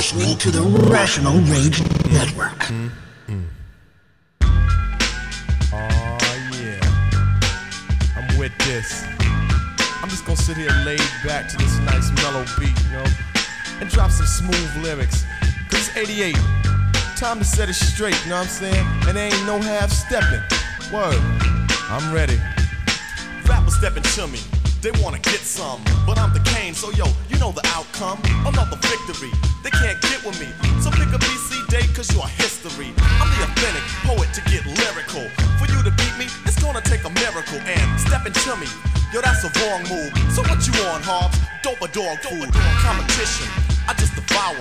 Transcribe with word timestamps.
listening 0.00 0.38
to 0.38 0.50
the 0.50 0.62
Rational 0.88 1.34
Rage 1.52 1.82
Network. 2.10 2.56
Oh 5.74 6.16
yeah, 6.56 6.80
I'm 8.16 8.38
with 8.38 8.56
this. 8.60 9.04
I'm 10.00 10.08
just 10.08 10.24
gonna 10.24 10.38
sit 10.38 10.56
here 10.56 10.70
laid 10.86 11.02
back 11.22 11.50
to 11.50 11.58
this 11.58 11.78
nice 11.80 12.10
mellow 12.22 12.46
beat, 12.58 12.72
you 12.84 12.92
know, 12.92 13.04
and 13.82 13.90
drop 13.90 14.10
some 14.10 14.24
smooth 14.24 14.82
lyrics. 14.82 15.26
Cause 15.68 15.88
it's 15.88 15.96
88. 15.98 16.34
Time 17.18 17.38
to 17.38 17.44
set 17.44 17.68
it 17.68 17.74
straight, 17.74 18.18
you 18.24 18.30
know 18.30 18.36
what 18.36 18.44
I'm 18.44 18.48
saying? 18.48 18.86
And 19.06 19.18
there 19.18 19.26
ain't 19.26 19.44
no 19.44 19.60
half 19.60 19.90
stepping. 19.90 20.40
Word, 20.90 21.20
I'm 21.90 22.10
ready. 22.10 22.40
Rappers 23.46 23.76
stepping 23.76 24.02
to 24.02 24.26
me. 24.28 24.40
They 24.80 24.92
wanna 25.02 25.18
get 25.18 25.40
some, 25.40 25.82
but 26.06 26.18
I'm 26.18 26.32
the 26.32 26.40
Kane, 26.40 26.72
so 26.72 26.90
yo, 26.92 27.04
know 27.40 27.50
the 27.50 27.64
outcome. 27.72 28.20
Another 28.44 28.76
victory, 28.84 29.32
they 29.64 29.72
can't 29.72 29.96
get 30.04 30.20
with 30.22 30.36
me. 30.36 30.52
So 30.84 30.92
pick 30.92 31.08
a 31.08 31.18
BC 31.18 31.56
day, 31.72 31.88
cause 31.96 32.12
you're 32.12 32.28
history. 32.36 32.92
I'm 33.16 33.28
the 33.32 33.40
authentic 33.48 33.82
poet 34.04 34.28
to 34.36 34.44
get 34.52 34.62
lyrical. 34.68 35.24
For 35.56 35.66
you 35.72 35.80
to 35.80 35.92
beat 35.96 36.14
me, 36.20 36.28
it's 36.44 36.60
gonna 36.60 36.84
take 36.84 37.02
a 37.08 37.12
miracle. 37.16 37.58
And 37.64 37.80
stepping 37.98 38.36
to 38.36 38.52
me, 38.60 38.68
yo, 39.10 39.24
that's 39.24 39.42
a 39.42 39.50
wrong 39.64 39.80
move. 39.88 40.12
So 40.36 40.44
what 40.44 40.60
you 40.68 40.76
on, 40.92 41.00
Hobbs? 41.00 41.40
Dope 41.64 41.80
a 41.80 41.88
dog 41.88 42.20
food. 42.28 42.52
Competition, 42.84 43.48
I 43.88 43.96
just 43.96 44.14
devour. 44.14 44.60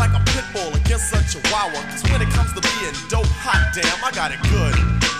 Like 0.00 0.16
a 0.16 0.20
pit 0.32 0.44
bull 0.52 0.72
against 0.72 1.12
a 1.12 1.20
chihuahua. 1.20 1.84
Cause 1.92 2.02
when 2.08 2.24
it 2.24 2.32
comes 2.32 2.52
to 2.56 2.64
being 2.64 2.96
dope, 3.12 3.28
hot 3.44 3.76
damn, 3.76 4.00
I 4.00 4.10
got 4.12 4.32
it 4.32 4.40
good. 4.48 4.72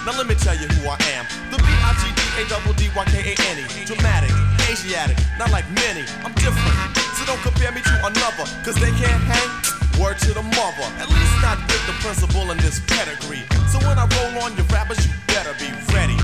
Now 0.06 0.16
let 0.16 0.28
me 0.28 0.36
tell 0.36 0.54
you 0.54 0.68
who 0.68 0.88
I 0.88 0.96
am. 1.18 1.26
The 1.50 1.58
B-I-G-D-A-D-D-Y-K-A-N-E. 1.58 3.84
Dramatic, 3.84 4.30
Asiatic, 4.70 5.18
not 5.36 5.50
like 5.50 5.68
many. 5.72 6.04
I'm 6.22 6.32
different. 6.34 6.95
Don't 7.26 7.42
compare 7.42 7.72
me 7.72 7.82
to 7.82 7.96
another. 8.06 8.46
Cause 8.62 8.78
they 8.78 8.94
can't 8.94 9.22
hang. 9.26 9.50
Word 9.98 10.18
to 10.22 10.32
the 10.32 10.46
mother. 10.54 10.86
At 11.02 11.10
least 11.10 11.36
not 11.42 11.58
with 11.66 11.82
the 11.90 11.96
principal 11.98 12.50
in 12.54 12.58
this 12.58 12.78
pedigree. 12.86 13.42
So 13.66 13.82
when 13.82 13.98
I 13.98 14.06
roll 14.06 14.46
on 14.46 14.54
your 14.56 14.66
rappers, 14.70 15.02
you 15.02 15.12
better 15.26 15.50
be 15.58 15.66
ready 15.90 16.16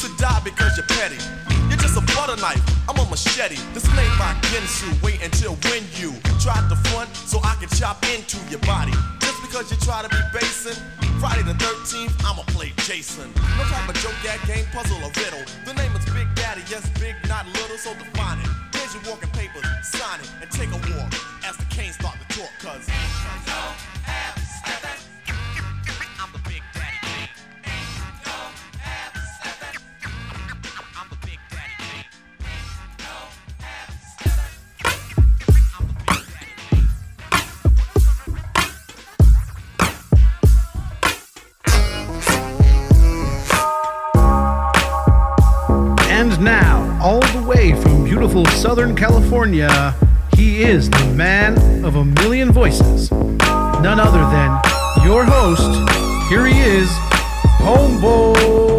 to 0.00 0.08
die 0.16 0.40
because 0.44 0.76
you're 0.76 0.86
petty. 0.86 1.20
You're 1.68 1.76
just 1.76 1.98
a 1.98 2.04
butter 2.16 2.40
knife, 2.40 2.62
I'm 2.88 2.96
a 2.96 3.04
machete. 3.10 3.60
This 3.74 3.84
ain't 3.92 4.16
my 4.16 4.32
Ginsu. 4.48 4.88
Wait 5.02 5.20
until 5.22 5.52
when 5.68 5.84
you 6.00 6.16
try 6.40 6.56
to 6.56 6.76
front 6.88 7.12
so 7.14 7.40
I 7.44 7.54
can 7.60 7.68
chop 7.68 8.00
into 8.08 8.38
your 8.48 8.64
body. 8.64 8.96
Just 9.20 9.42
because 9.42 9.70
you 9.70 9.76
try 9.84 10.00
to 10.00 10.08
be 10.08 10.22
basing. 10.32 10.80
Friday 11.20 11.42
the 11.42 11.58
13th, 11.60 12.14
I'ma 12.24 12.42
play 12.54 12.72
Jason. 12.88 13.28
No 13.58 13.64
type 13.68 13.88
of 13.88 13.96
joke, 13.96 14.14
gag, 14.22 14.40
game, 14.46 14.64
puzzle, 14.72 14.96
or 15.04 15.12
riddle. 15.18 15.44
The 15.66 15.74
name 15.74 15.92
is 15.92 16.04
Big 16.14 16.32
Daddy, 16.34 16.62
yes, 16.70 16.88
big, 17.00 17.16
not 17.28 17.44
little, 17.48 17.76
so 17.76 17.92
define 17.94 18.38
it. 18.38 18.57
Here's 18.90 19.04
your 19.04 19.12
walking 19.12 19.28
papers, 19.30 19.66
sign 19.82 20.20
it, 20.20 20.30
and 20.40 20.50
take 20.50 20.70
a 20.70 20.96
walk 20.96 21.27
And 46.28 46.44
now, 46.44 47.00
all 47.02 47.20
the 47.20 47.42
way 47.48 47.72
from 47.80 48.04
beautiful 48.04 48.44
Southern 48.44 48.94
California, 48.94 49.94
he 50.36 50.62
is 50.62 50.90
the 50.90 51.14
man 51.16 51.56
of 51.82 51.96
a 51.96 52.04
million 52.04 52.52
voices. 52.52 53.10
None 53.10 53.98
other 53.98 54.18
than 54.18 55.06
your 55.06 55.24
host. 55.24 55.88
Here 56.28 56.44
he 56.44 56.60
is, 56.60 56.90
Homeboy 57.62 58.77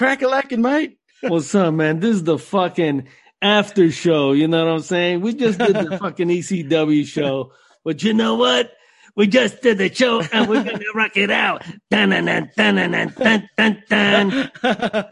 crack 0.00 0.22
a 0.22 0.28
lacking, 0.28 0.62
mate? 0.62 0.96
What's 1.20 1.54
up, 1.54 1.74
man? 1.74 2.00
This 2.00 2.16
is 2.16 2.24
the 2.24 2.38
fucking 2.38 3.06
after 3.42 3.90
show. 3.90 4.32
You 4.32 4.48
know 4.48 4.64
what 4.64 4.72
I'm 4.72 4.80
saying? 4.80 5.20
We 5.20 5.34
just 5.34 5.58
did 5.58 5.76
the 5.76 5.98
fucking 6.00 6.28
ECW 6.28 7.04
show, 7.04 7.52
but 7.84 8.02
you 8.02 8.14
know 8.14 8.36
what? 8.36 8.72
We 9.14 9.26
just 9.26 9.60
did 9.60 9.76
the 9.76 9.92
show 9.92 10.22
and 10.22 10.48
we're 10.48 10.64
gonna 10.64 10.80
rock 10.94 11.18
it 11.18 11.30
out. 11.30 11.64
Dun 11.90 12.08
dun 12.08 12.24
dun 12.24 12.50
dun 12.56 12.76
dun 12.76 13.48
dun 13.58 13.82
dun 13.90 15.06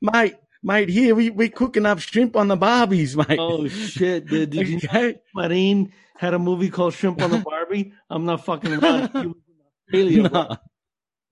mate, 0.00 0.36
mate, 0.62 0.88
here 0.88 1.14
we 1.14 1.28
we 1.28 1.50
cooking 1.50 1.84
up 1.84 1.98
shrimp 1.98 2.34
on 2.34 2.48
the 2.48 2.56
barbies, 2.56 3.14
mate. 3.14 3.38
Oh 3.38 3.68
shit, 3.68 4.26
dude! 4.26 4.48
Did 4.48 4.68
you 4.68 4.80
know 4.90 5.12
Marin 5.34 5.92
had 6.16 6.32
a 6.32 6.38
movie 6.38 6.70
called 6.70 6.94
Shrimp 6.94 7.20
on 7.20 7.30
the 7.30 7.38
Barbie? 7.44 7.92
I'm 8.08 8.24
not 8.24 8.46
fucking 8.46 8.72
around. 8.72 9.10
He 9.12 9.26
was 9.26 9.36
in 9.36 10.24
Australia. 10.24 10.28
Nah, 10.30 10.56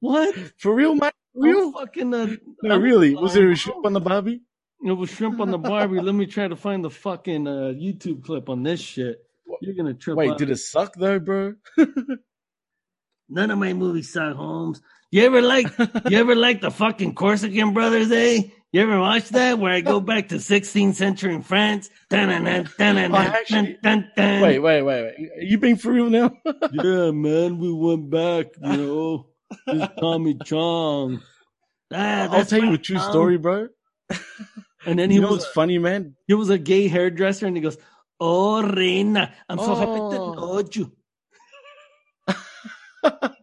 What? 0.01 0.35
for 0.59 0.75
real, 0.75 0.95
mate? 0.95 1.15
Real? 1.35 1.73
fucking. 1.73 2.13
Uh, 2.15 2.37
No, 2.63 2.79
really? 2.79 3.15
Was 3.15 3.35
there 3.35 3.51
a 3.51 3.57
shrimp 3.57 3.85
on 3.87 3.93
the 3.93 4.01
barbie? 4.01 4.43
It 4.83 4.93
was 4.93 5.11
shrimp 5.11 5.41
on 5.41 5.51
the 5.51 5.59
Barbie. 5.59 6.01
Let 6.01 6.15
me 6.15 6.25
try 6.25 6.49
to 6.49 6.57
find 6.57 6.83
the 6.83 6.89
fucking 6.91 7.47
uh, 7.47 7.73
YouTube 7.77 8.25
clip 8.25 8.49
on 8.49 8.63
this 8.63 8.81
shit. 8.81 9.19
You're 9.61 9.75
gonna 9.75 9.93
trip. 9.93 10.17
Wait, 10.17 10.31
out. 10.31 10.39
did 10.39 10.49
it 10.49 10.57
suck 10.57 10.95
though, 10.95 11.19
bro? 11.19 11.55
None 13.29 13.51
of 13.51 13.59
my 13.59 13.75
movies 13.75 14.13
suck, 14.13 14.35
Holmes. 14.37 14.81
You 15.11 15.25
ever 15.27 15.43
like 15.43 15.67
you 16.09 16.17
ever 16.17 16.35
like 16.35 16.61
the 16.63 16.71
fucking 16.71 17.15
Corsican 17.15 17.75
brothers, 17.75 18.11
eh? 18.11 18.43
You 18.73 18.81
ever 18.83 19.01
watch 19.01 19.29
that 19.31 19.59
where 19.59 19.73
I 19.73 19.81
go 19.81 20.01
back 20.13 20.29
to 20.29 20.37
16th 20.37 20.95
century 20.95 21.35
in 21.35 21.43
France? 21.43 21.91
Dun, 22.09 22.29
dun, 22.45 22.69
dun. 22.79 24.41
Wait, 24.41 24.59
wait, 24.61 24.61
wait, 24.61 24.83
wait. 24.83 25.15
You 25.41 25.59
being 25.59 25.77
for 25.77 25.93
real 25.93 26.09
now? 26.09 26.31
Yeah, 26.73 27.11
man, 27.11 27.59
we 27.59 27.73
went 27.73 28.09
back, 28.09 28.47
you 28.63 28.77
know. 28.77 29.27
Tommy 30.01 30.35
Chong. 30.45 31.21
Ah, 31.93 32.29
I'll 32.31 32.45
tell 32.45 32.63
you 32.63 32.75
a 32.75 32.79
true 32.79 32.97
Tom. 32.97 33.11
story, 33.11 33.39
bro. 33.39 33.69
And 34.87 34.99
then 34.99 35.11
he 35.11 35.17
You 35.17 35.23
know 35.23 35.33
was 35.33 35.47
funny, 35.47 35.79
man? 35.79 36.15
he 36.27 36.35
was 36.35 36.49
a 36.51 36.59
gay 36.59 36.89
hairdresser 36.89 37.47
and 37.47 37.57
he 37.57 37.63
goes, 37.63 37.77
Oh 38.19 38.63
Reina, 38.63 39.33
I'm 39.49 39.59
so 39.59 39.75
happy 39.75 40.01
to 40.11 40.23
Oh. 40.27 40.35
know 40.39 40.69
you. 40.73 40.93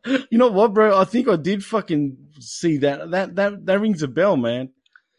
you 0.32 0.38
know 0.38 0.50
what, 0.50 0.74
bro? 0.74 0.98
I 0.98 1.04
think 1.04 1.28
I 1.28 1.36
did 1.36 1.64
fucking 1.64 2.18
see 2.40 2.78
that. 2.78 3.12
That 3.12 3.36
that 3.36 3.66
that 3.66 3.80
rings 3.80 4.04
a 4.04 4.08
bell, 4.08 4.38
man. 4.38 4.70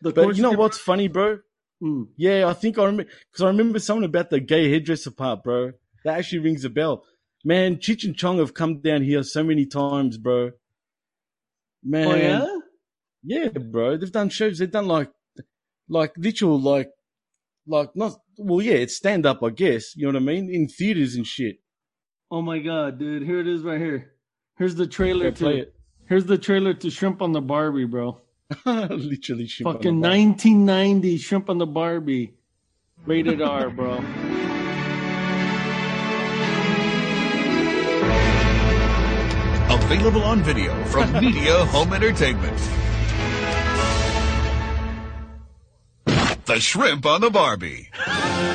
The 0.01 0.13
But 0.13 0.37
you 0.37 0.43
know 0.43 0.53
what's 0.53 0.79
funny, 0.79 1.09
bro? 1.09 1.39
Mm. 1.83 2.09
Yeah, 2.17 2.49
I 2.49 2.53
think 2.55 2.79
I 2.79 2.85
remember 2.85 3.11
because 3.31 3.43
I 3.45 3.49
remember 3.49 3.79
something 3.79 4.05
about 4.05 4.31
the 4.31 4.41
gay 4.41 4.69
hairdresser 4.71 5.11
part, 5.11 5.43
bro. 5.45 5.73
That 6.05 6.19
actually 6.19 6.41
rings 6.41 6.65
a 6.65 6.71
bell. 6.71 7.05
Man, 7.45 7.77
Cheech 7.77 8.05
and 8.05 8.17
Chong 8.17 8.39
have 8.39 8.55
come 8.55 8.81
down 8.81 9.03
here 9.03 9.23
so 9.23 9.45
many 9.45 9.67
times, 9.67 10.19
bro. 10.19 10.51
Man, 11.83 12.07
Oh 12.09 12.15
yeah? 12.15 12.59
yeah, 13.23 13.49
bro. 13.49 13.97
They've 13.97 14.13
done 14.13 14.29
shows. 14.31 14.59
They've 14.59 14.71
done 14.71 14.89
like, 14.89 15.11
like 15.89 16.13
literal, 16.17 16.61
like, 16.61 16.91
like 17.67 17.91
not. 17.95 18.19
Well, 18.37 18.63
yeah, 18.65 18.75
it's 18.75 18.97
stand 18.97 19.27
up, 19.27 19.43
I 19.43 19.51
guess. 19.51 19.97
You 19.97 20.07
know 20.07 20.19
what 20.19 20.23
I 20.23 20.27
mean? 20.27 20.51
In 20.53 20.69
theaters 20.69 21.15
and 21.15 21.27
shit. 21.27 21.57
Oh 22.31 22.43
my 22.43 22.59
god, 22.59 22.99
dude! 22.99 23.23
Here 23.23 23.41
it 23.41 23.49
is, 23.49 23.63
right 23.63 23.81
here. 23.81 24.13
Here's 24.59 24.75
the 24.75 24.87
trailer 24.87 25.31
to 25.31 25.49
it. 25.49 25.75
Here's 26.09 26.27
the 26.27 26.39
trailer 26.39 26.75
to 26.75 26.91
Shrimp 26.91 27.23
on 27.23 27.33
the 27.33 27.41
Barbie, 27.41 27.85
bro. 27.85 28.21
Literally, 28.67 29.45
the 29.45 29.65
Fucking 29.65 30.01
1990 30.01 31.17
Shrimp 31.19 31.51
on 31.51 31.59
the 31.59 31.67
Barbie, 31.67 32.35
rated 33.07 33.43
R, 33.43 33.71
bro. 33.71 33.97
Available 39.91 40.23
on 40.23 40.43
video 40.43 40.85
from 40.85 41.11
Media 41.21 41.65
Home 41.67 41.95
Entertainment. 41.95 42.59
The 46.45 46.61
shrimp 46.61 47.07
on 47.07 47.23
the 47.23 47.31
Barbie. 47.31 47.89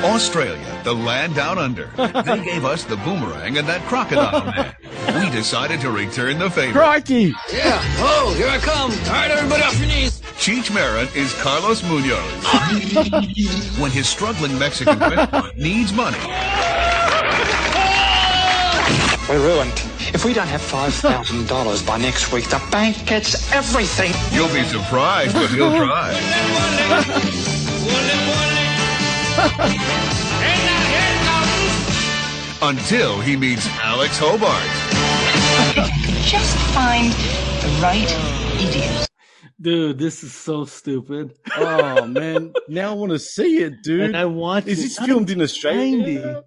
Australia, 0.04 0.80
the 0.84 0.94
land 0.94 1.34
down 1.34 1.58
under. 1.58 1.90
They 1.96 2.44
gave 2.44 2.64
us 2.64 2.84
the 2.84 2.96
boomerang 2.98 3.58
and 3.58 3.66
that 3.68 3.80
crocodile 3.88 4.44
man. 4.46 4.76
We 5.24 5.28
decided 5.30 5.80
to 5.80 5.90
return 5.90 6.38
the 6.38 6.48
favor. 6.50 6.72
Crikey! 6.78 7.32
Yeah. 7.52 7.80
Oh, 7.98 8.32
here 8.36 8.48
I 8.48 8.58
come. 8.58 8.92
All 8.92 8.96
right, 9.12 9.30
everybody 9.32 9.62
off 9.64 9.76
your 9.78 9.88
knees. 9.88 10.20
Cheech 10.38 10.72
Marin 10.72 11.08
is 11.16 11.34
Carlos 11.42 11.82
Munoz. 11.82 13.80
when 13.80 13.90
his 13.90 14.08
struggling 14.08 14.56
Mexican 14.56 15.00
restaurant 15.00 15.56
needs 15.58 15.92
money, 15.92 16.18
We're 19.28 19.44
ruined. 19.44 19.82
If 20.14 20.24
we 20.24 20.32
don't 20.32 20.46
have 20.46 20.60
$5,000 20.60 21.86
by 21.86 21.98
next 21.98 22.32
week, 22.32 22.48
the 22.48 22.62
bank 22.70 23.04
gets 23.06 23.50
everything. 23.52 24.12
You'll 24.32 24.52
be 24.52 24.62
surprised, 24.64 25.34
but 25.34 25.50
he'll 25.50 25.74
try. 25.76 26.14
Until 32.62 33.20
he 33.20 33.36
meets 33.36 33.66
Alex 33.82 34.16
Hobart. 34.18 34.62
Just 36.24 36.56
find 36.72 37.12
the 37.60 37.68
right 37.82 38.10
idiot. 38.58 39.06
Dude, 39.60 39.98
this 39.98 40.24
is 40.24 40.32
so 40.32 40.64
stupid. 40.64 41.34
Oh 41.58 42.06
man, 42.06 42.54
now 42.68 42.92
I 42.92 42.94
want 42.94 43.12
to 43.12 43.18
see 43.18 43.58
it, 43.58 43.82
dude. 43.82 44.00
And 44.00 44.16
I 44.16 44.24
watched 44.24 44.68
Is 44.68 44.78
it. 44.78 44.82
this 44.82 44.98
filmed 44.98 45.28
in 45.30 45.42
Australia? 45.42 46.42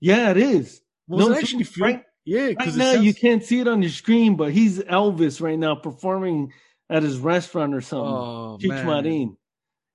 Yeah, 0.00 0.30
it 0.32 0.38
is. 0.38 0.80
Was 1.06 1.28
No, 1.28 1.34
it 1.34 1.38
actually 1.38 1.64
dude, 1.64 1.74
filmed? 1.74 1.92
right- 1.94 2.04
yeah, 2.30 2.46
Right 2.46 2.58
because 2.58 2.76
now, 2.76 2.92
you 2.92 3.12
can't 3.12 3.42
see 3.42 3.58
it 3.60 3.66
on 3.68 3.82
your 3.82 3.90
screen, 3.90 4.36
but 4.36 4.52
he's 4.52 4.78
Elvis 4.78 5.40
right 5.40 5.58
now 5.58 5.74
performing 5.74 6.52
at 6.88 7.02
his 7.02 7.18
restaurant 7.18 7.74
or 7.74 7.80
something. 7.80 8.06
Oh, 8.14 8.58
Cheech 8.60 8.68
man. 8.68 8.86
Marin. 8.86 9.36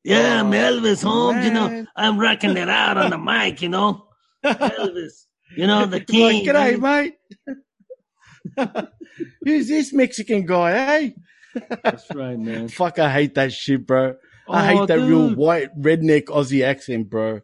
Yeah, 0.03 0.41
I'm 0.41 0.51
Elvis 0.51 1.01
Holmes. 1.03 1.45
You 1.45 1.51
know. 1.51 1.85
I'm 1.95 2.19
rocking 2.19 2.57
it 2.57 2.69
out 2.69 2.97
on 2.97 3.09
the 3.11 3.17
mic. 3.31 3.61
You 3.61 3.69
know, 3.69 4.07
Elvis. 4.43 5.25
You 5.55 5.65
know 5.67 5.85
the 5.85 5.97
like, 5.99 6.07
king. 6.07 6.45
g'day, 6.45 6.81
right? 6.81 7.13
mate. 7.47 7.57
Who's 9.45 9.67
this 9.69 9.93
Mexican 9.93 10.45
guy, 10.45 10.71
eh? 10.73 11.09
That's 11.83 12.05
right, 12.13 12.37
man. 12.37 12.67
Fuck, 12.67 12.99
I 12.99 13.09
hate 13.11 13.35
that 13.35 13.53
shit, 13.53 13.87
bro. 13.87 14.15
I 14.49 14.73
Oh, 14.73 14.79
hate 14.79 14.87
that 14.89 14.99
real 14.99 15.33
white 15.33 15.69
redneck 15.79 16.25
Aussie 16.25 16.63
accent, 16.65 17.09
bro. 17.09 17.41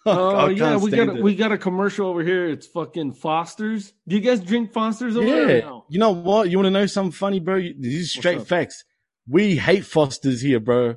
Oh 0.06 0.48
yeah, 0.48 0.76
we 0.76 0.90
got 0.90 1.08
a, 1.10 1.20
we 1.20 1.34
got 1.34 1.52
a 1.52 1.58
commercial 1.58 2.08
over 2.08 2.22
here. 2.22 2.46
It's 2.48 2.66
fucking 2.66 3.12
Foster's. 3.12 3.92
Do 4.06 4.16
you 4.16 4.22
guys 4.22 4.40
drink 4.40 4.72
Foster's 4.72 5.16
over 5.16 5.26
there? 5.26 5.56
Yeah. 5.58 5.60
no? 5.64 5.84
You 5.90 5.98
know 5.98 6.12
what? 6.12 6.50
You 6.50 6.56
want 6.58 6.66
to 6.66 6.70
know 6.70 6.86
something 6.86 7.12
funny, 7.12 7.40
bro? 7.40 7.60
These 7.60 8.02
is 8.02 8.12
straight 8.12 8.46
facts. 8.46 8.84
We 9.28 9.56
hate 9.56 9.84
Fosters 9.84 10.40
here, 10.40 10.60
bro. 10.60 10.96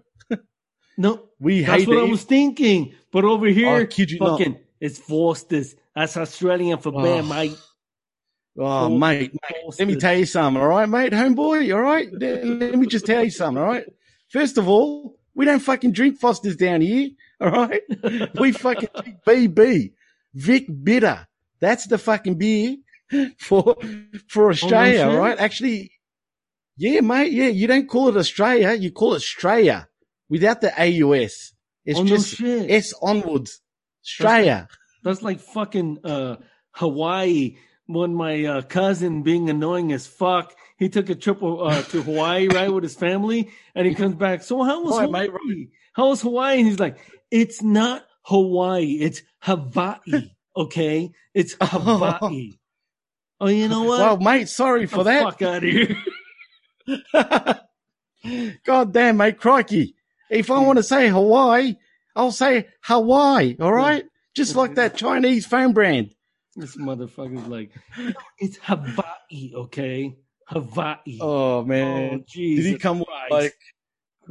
No, 0.98 1.27
We 1.39 1.62
that's 1.63 1.81
hate 1.83 1.88
what 1.89 1.98
it. 1.98 2.01
I 2.01 2.03
was 2.03 2.24
thinking. 2.24 2.94
But 3.12 3.25
over 3.25 3.48
here, 3.48 3.75
I 3.81 3.86
kid 3.86 4.12
you 4.12 4.19
not. 4.19 4.39
it's 4.80 5.00
Foster's. 5.00 5.75
That's 5.95 6.15
Australian 6.15 6.77
for 6.77 6.94
Oh. 6.95 7.01
bear, 7.03 7.21
ah. 7.21 7.27
mate. 7.27 7.57
Oh, 8.57 8.89
mate, 8.89 9.31
mate, 9.33 9.74
let 9.80 9.88
me 9.88 9.95
tell 9.95 10.18
you 10.18 10.25
something, 10.25 10.62
all 10.62 10.68
right, 10.68 10.88
mate, 10.88 11.13
homeboy, 11.13 11.74
all 11.74 11.81
right? 11.81 12.09
Let 12.12 12.77
me 12.77 12.86
just 12.86 13.06
tell 13.06 13.24
you 13.24 13.31
something, 13.31 13.62
all 13.62 13.68
right? 13.69 13.86
First 14.30 14.57
of 14.57 14.68
all, 14.68 15.18
we 15.36 15.45
don't 15.45 15.62
fucking 15.62 15.94
drink 15.94 16.19
Fosters 16.19 16.57
down 16.57 16.81
here, 16.81 17.12
all 17.45 17.49
right? 17.49 17.81
We 18.39 18.51
fucking 18.51 18.89
drink 19.01 19.17
VB, 19.55 19.93
Vic 20.33 20.65
Bitter. 20.83 21.27
That's 21.59 21.88
the 21.88 21.97
fucking 21.97 22.35
beer 22.38 22.77
for 23.38 23.75
for 24.27 24.49
Australia, 24.49 25.09
shit? 25.09 25.17
right? 25.19 25.39
Actually, 25.39 25.91
yeah, 26.77 27.01
mate, 27.01 27.31
yeah, 27.31 27.47
you 27.47 27.67
don't 27.67 27.88
call 27.88 28.09
it 28.09 28.17
Australia, 28.17 28.73
you 28.73 28.91
call 28.91 29.13
it 29.13 29.17
Australia 29.17 29.88
without 30.29 30.61
the 30.61 30.71
AUS. 30.79 31.53
It's 31.85 31.99
Oh, 31.99 32.05
just 32.05 32.35
shit. 32.35 32.69
S 32.69 32.93
onwards. 33.01 33.61
Australia. 34.05 34.67
That's 35.03 35.21
like 35.21 35.39
fucking 35.39 35.99
uh, 36.03 36.38
Hawaii. 36.71 37.57
When 37.88 38.13
my 38.15 38.45
uh, 38.45 38.61
cousin, 38.61 39.21
being 39.23 39.49
annoying 39.49 39.91
as 39.91 40.07
fuck, 40.07 40.55
he 40.77 40.88
took 40.88 41.09
a 41.09 41.15
trip 41.15 41.43
uh, 41.43 41.81
to 41.81 42.01
Hawaii, 42.03 42.47
right, 42.47 42.71
with 42.71 42.83
his 42.83 42.95
family, 42.95 43.49
and 43.75 43.85
he 43.85 43.93
comes 43.95 44.15
back. 44.15 44.43
So 44.43 44.63
how 44.63 44.81
was 44.83 44.97
Right, 45.11 45.29
Hawaii? 45.29 45.67
How 45.91 46.07
was 46.09 46.21
Hawaii? 46.21 46.59
And 46.59 46.67
he's 46.69 46.79
like, 46.79 46.97
"It's 47.31 47.61
not 47.61 48.05
Hawaii. 48.23 48.97
It's 48.99 49.21
Hawaii. 49.39 49.99
Okay, 50.53 51.11
it's 51.33 51.55
oh. 51.61 51.65
Hawaii." 51.65 52.51
oh, 53.39 53.47
you 53.47 53.69
know 53.69 53.83
what? 53.83 53.99
Well, 53.99 54.17
mate, 54.17 54.49
sorry 54.49 54.85
for 54.85 54.97
the 54.97 55.03
that. 55.05 55.23
Fuck 55.23 55.41
out 55.41 55.63
of 55.63 55.71
here. 55.71 55.95
God 58.65 58.91
damn, 58.91 59.15
mate, 59.15 59.39
crikey. 59.39 59.95
If 60.29 60.51
I 60.51 60.59
want 60.59 60.75
to 60.75 60.83
say 60.83 61.07
Hawaii, 61.07 61.75
I'll 62.17 62.33
say 62.33 62.67
Hawaii, 62.81 63.55
all 63.61 63.71
right? 63.71 64.03
Just 64.35 64.57
like 64.57 64.75
that 64.75 64.97
Chinese 64.97 65.45
phone 65.45 65.71
brand. 65.71 66.13
this 66.57 66.75
motherfucker's 66.75 67.47
like, 67.47 67.71
"It's 68.39 68.57
Hawaii." 68.63 69.53
Okay, 69.55 70.17
Hawaii. 70.47 71.17
Oh, 71.21 71.63
man. 71.63 72.19
Oh, 72.21 72.23
Jesus 72.27 72.65
Did 72.65 72.73
he 72.73 72.77
come 72.77 73.03
Christ. 73.03 73.31
like, 73.31 73.55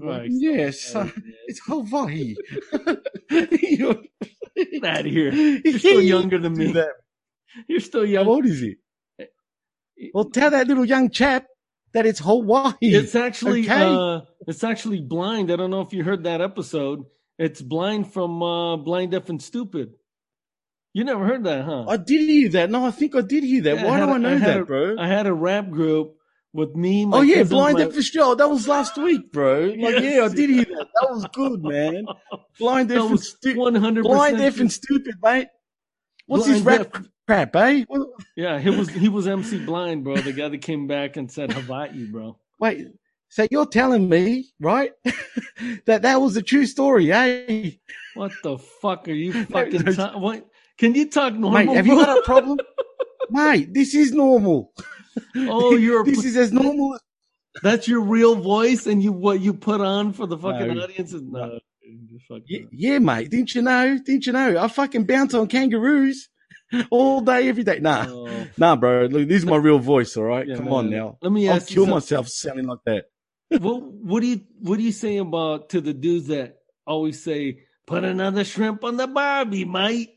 Christ. 0.01 0.33
yes, 0.39 0.95
uh, 0.95 1.09
it's 1.47 1.61
Hawaii. 1.67 2.35
You're- 3.31 4.11
Get 4.57 4.85
out 4.85 5.01
of 5.01 5.07
here. 5.13 5.33
You're 5.33 5.79
still 5.79 6.03
younger 6.03 6.39
than 6.39 6.53
me. 6.57 6.73
that. 6.73 6.91
You're 7.69 7.81
still 7.81 8.03
How 8.03 8.07
young. 8.07 8.27
old 8.27 8.47
is 8.47 8.61
he? 8.61 8.77
Well, 10.13 10.27
tell 10.31 10.51
that 10.51 10.67
little 10.67 10.85
young 10.85 11.11
chap 11.11 11.47
that 11.93 12.05
it's 12.07 12.19
Hawaii. 12.21 12.75
It's 12.81 13.15
actually 13.15 13.63
Okay. 13.65 13.83
uh 13.83 14.21
it's 14.47 14.65
actually 14.65 15.01
blind. 15.01 15.51
I 15.53 15.57
don't 15.57 15.71
know 15.71 15.81
if 15.83 15.93
you 15.93 16.03
heard 16.05 16.25
that 16.25 16.41
episode. 16.41 17.05
It's 17.39 17.61
blind 17.63 18.13
from 18.13 18.43
uh 18.43 18.77
blind 18.77 19.13
deaf 19.13 19.29
and 19.29 19.41
stupid. 19.43 19.93
You 20.93 21.05
never 21.05 21.25
heard 21.25 21.45
that, 21.45 21.65
huh? 21.65 21.85
I 21.89 21.97
did 21.97 22.29
hear 22.29 22.49
that. 22.51 22.71
No, 22.71 22.85
I 22.85 22.91
think 22.91 23.15
I 23.15 23.21
did 23.21 23.45
hear 23.45 23.63
that. 23.63 23.77
Yeah, 23.77 23.85
Why 23.87 23.99
had 23.99 24.07
do 24.07 24.13
a- 24.13 24.15
I 24.15 24.19
know 24.19 24.39
had 24.39 24.49
that, 24.49 24.61
a- 24.61 24.65
bro? 24.65 24.97
I 24.99 25.07
had 25.07 25.27
a 25.27 25.35
rap 25.35 25.71
group 25.71 26.17
with 26.53 26.75
me, 26.75 27.07
my 27.07 27.19
oh 27.19 27.21
yeah, 27.23 27.37
cousin, 27.37 27.57
blind 27.57 27.79
my- 27.79 27.85
deaf 27.85 27.95
and 27.95 28.05
stupid. 28.05 28.39
That 28.39 28.49
was 28.51 28.67
last 28.69 28.97
week, 28.99 29.31
bro. 29.33 29.67
Like, 29.69 29.79
Yes. 29.79 30.03
yeah, 30.03 30.25
I 30.25 30.29
did 30.29 30.51
hear 30.51 30.65
that. 30.65 30.89
That 31.01 31.11
was 31.11 31.27
good, 31.33 31.63
man. 31.63 32.07
Blind 32.59 32.89
deaf 32.89 33.09
and 33.11 33.21
stupid. 33.21 33.59
100% 33.59 34.03
Blind 34.03 34.39
deaf 34.39 34.61
and 34.61 34.73
stupid, 34.73 35.15
mate. 35.23 35.49
What's 36.27 36.47
this 36.47 36.61
Blind 36.63 36.81
rap 36.81 36.93
deaf. 36.93 37.03
crap, 37.27 37.57
eh? 37.57 37.85
Yeah, 38.37 38.59
he 38.59 38.71
was 38.71 38.89
he 38.91 39.09
was 39.09 39.27
MC 39.27 39.65
Blind, 39.65 40.05
bro. 40.05 40.17
The 40.17 40.33
guy 40.33 40.49
that 40.49 40.59
came 40.63 40.87
back 40.87 41.17
and 41.17 41.31
said 41.31 41.53
Hawaii, 41.53 42.05
bro. 42.07 42.37
Wait, 42.61 42.89
so 43.29 43.47
you're 43.51 43.67
telling 43.67 44.09
me, 44.09 44.51
right, 44.61 44.93
that 45.87 46.03
that 46.03 46.21
was 46.21 46.37
a 46.37 46.43
true 46.43 46.67
story, 46.67 47.11
eh? 47.13 47.71
What 48.15 48.33
the 48.43 48.59
fuck 48.59 49.09
are 49.09 49.13
you 49.13 49.45
fucking 49.47 49.83
no. 49.83 49.93
ta- 49.93 50.19
what? 50.19 50.47
Can 50.79 50.95
you 50.95 51.09
talk 51.09 51.35
normal? 51.35 51.53
Mate, 51.53 51.75
have 51.77 51.87
you 51.87 51.95
bro? 51.97 52.05
got 52.05 52.19
a 52.19 52.23
problem? 52.23 52.59
Mate, 53.31 53.73
this 53.75 53.95
is 53.95 54.13
normal. 54.13 54.73
Oh, 55.37 55.77
you're 55.77 56.05
this 56.05 56.25
is 56.25 56.37
as 56.37 56.53
normal. 56.53 56.99
That's 57.63 57.89
your 57.89 58.01
real 58.01 58.37
voice, 58.37 58.87
and 58.87 59.03
you 59.03 59.13
what 59.13 59.41
you 59.41 59.53
put 59.55 59.81
on 59.81 60.13
for 60.13 60.27
the 60.27 60.39
fucking 60.39 60.75
No. 60.75 60.83
audience 60.85 61.13
is 61.13 61.23
no. 61.23 61.59
you're 61.83 62.41
Yeah, 62.47 62.61
yeah, 62.73 62.99
mate. 63.01 63.31
Didn't 63.31 63.55
you 63.55 63.63
know? 63.63 63.99
Didn't 63.99 64.27
you 64.27 64.33
know? 64.33 64.57
I 64.59 64.69
fucking 64.69 65.05
bounce 65.05 65.35
on 65.35 65.49
kangaroos 65.49 66.29
all 66.91 67.21
day, 67.21 67.49
every 67.49 67.65
day. 67.65 67.81
Nah, 67.81 68.07
Oh. 68.09 68.47
nah, 68.57 68.77
bro. 68.77 69.07
Look, 69.07 69.27
this 69.29 69.39
is 69.39 69.47
my 69.47 69.57
real 69.57 69.81
voice. 69.81 70.17
All 70.17 70.25
right, 70.25 70.47
Yeah, 70.47 70.57
come 70.57 70.67
man. 70.67 70.75
on 70.75 70.91
now. 70.91 71.19
Let 71.21 71.33
me 71.33 71.49
I'll 71.49 71.57
ask 71.57 71.67
kill 71.67 71.83
something. 71.85 71.95
myself 71.97 72.29
sounding 72.29 72.67
like 72.67 72.79
that. 72.87 73.07
what 73.61 73.83
what 73.83 74.21
do 74.21 74.29
you 74.29 74.41
what 74.61 74.77
do 74.77 74.85
you 74.85 74.93
say 74.93 75.17
about 75.17 75.71
to 75.71 75.81
the 75.81 75.93
dudes 75.93 76.29
that 76.29 76.59
always 76.87 77.21
say 77.23 77.65
put 77.87 78.05
another 78.05 78.45
shrimp 78.45 78.85
on 78.85 78.97
the 78.97 79.09
barbie, 79.09 79.65
mate? 79.65 80.11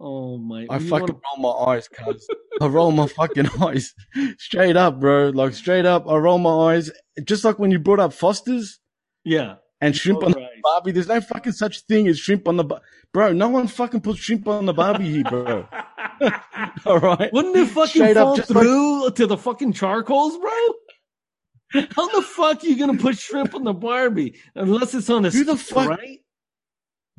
Oh 0.00 0.36
my! 0.38 0.66
I 0.68 0.78
fucking 0.78 0.90
wanna- 0.90 1.20
roll 1.38 1.64
my 1.66 1.72
eyes, 1.72 1.88
cuz. 1.88 2.26
I 2.60 2.66
roll 2.66 2.90
my 2.92 3.06
fucking 3.06 3.48
eyes. 3.62 3.94
Straight 4.38 4.76
up, 4.76 5.00
bro. 5.00 5.28
Like 5.30 5.54
straight 5.54 5.86
up, 5.86 6.08
I 6.08 6.16
roll 6.16 6.38
my 6.38 6.72
eyes. 6.74 6.90
Just 7.24 7.44
like 7.44 7.58
when 7.58 7.70
you 7.70 7.78
brought 7.78 8.00
up 8.00 8.12
Foster's 8.12 8.80
yeah. 9.24 9.56
and 9.80 9.94
shrimp 9.96 10.22
on 10.24 10.32
the 10.32 10.46
barbie. 10.62 10.90
There's 10.92 11.08
no 11.08 11.20
fucking 11.20 11.52
such 11.52 11.80
thing 11.82 12.08
as 12.08 12.18
shrimp 12.18 12.48
on 12.48 12.56
the 12.56 12.64
bar- 12.64 12.80
Bro, 13.12 13.34
no 13.34 13.48
one 13.48 13.68
fucking 13.68 14.00
puts 14.00 14.18
shrimp 14.18 14.48
on 14.48 14.66
the 14.66 14.72
barbie 14.74 15.10
here, 15.10 15.24
bro. 15.24 15.66
All 16.86 16.98
right. 16.98 17.32
Wouldn't 17.32 17.56
it 17.56 17.66
fucking 17.68 18.02
Straight 18.02 18.14
fall 18.16 18.36
just 18.36 18.50
like- 18.50 18.62
through 18.64 19.10
to 19.12 19.26
the 19.28 19.36
fucking 19.36 19.72
charcoals, 19.74 20.36
bro? 20.38 21.84
How 21.94 22.08
the 22.08 22.22
fuck 22.22 22.62
are 22.62 22.66
you 22.66 22.76
gonna 22.78 22.98
put 22.98 23.18
shrimp 23.18 23.54
on 23.54 23.64
the 23.64 23.72
Barbie 23.72 24.38
unless 24.54 24.94
it's 24.94 25.10
on 25.10 25.24
a 25.24 25.30
Who 25.30 25.44
the 25.44 25.56
stick, 25.56 25.74
fuck- 25.74 25.88
right? 25.90 26.18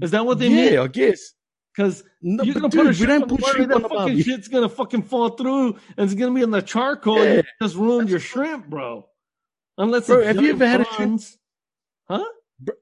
Is 0.02 0.12
that 0.12 0.26
what 0.26 0.40
they 0.40 0.48
yeah, 0.50 0.70
mean? 0.72 0.80
I 0.80 0.88
guess. 0.88 1.34
Because 1.76 2.04
No, 2.22 2.44
you're 2.44 2.54
gonna 2.54 2.70
dude, 2.70 2.80
put 2.80 2.86
a 2.86 2.90
we 2.90 2.96
shrimp 2.96 3.10
don't 3.10 3.22
on 3.24 3.28
the 3.38 3.44
put 3.44 3.54
shrimp 3.56 3.68
that 3.70 3.76
on 3.76 3.82
the 3.82 3.90
fucking 3.90 3.98
Barbie. 4.06 4.24
shit's 4.24 4.48
gonna 4.48 4.70
fucking 4.70 5.02
fall 5.04 5.30
through 5.30 5.70
and 5.98 6.06
it's 6.10 6.14
gonna 6.14 6.34
be 6.34 6.42
in 6.42 6.52
the 6.52 6.62
charcoal. 6.62 7.18
and 7.22 7.26
Yeah. 7.26 7.36
you 7.38 7.44
just 7.68 7.76
ruined 7.76 8.10
your 8.10 8.20
shrimp, 8.20 8.68
bro. 8.68 9.08
Unless 9.78 10.08
Bro, 10.08 10.24
have 10.24 10.42
you 10.42 10.52
ever 10.52 10.66
had 10.68 10.82
a 10.82 10.86
shrimp- 10.86 10.98
prawns. 10.98 11.38
Huh? 12.08 12.24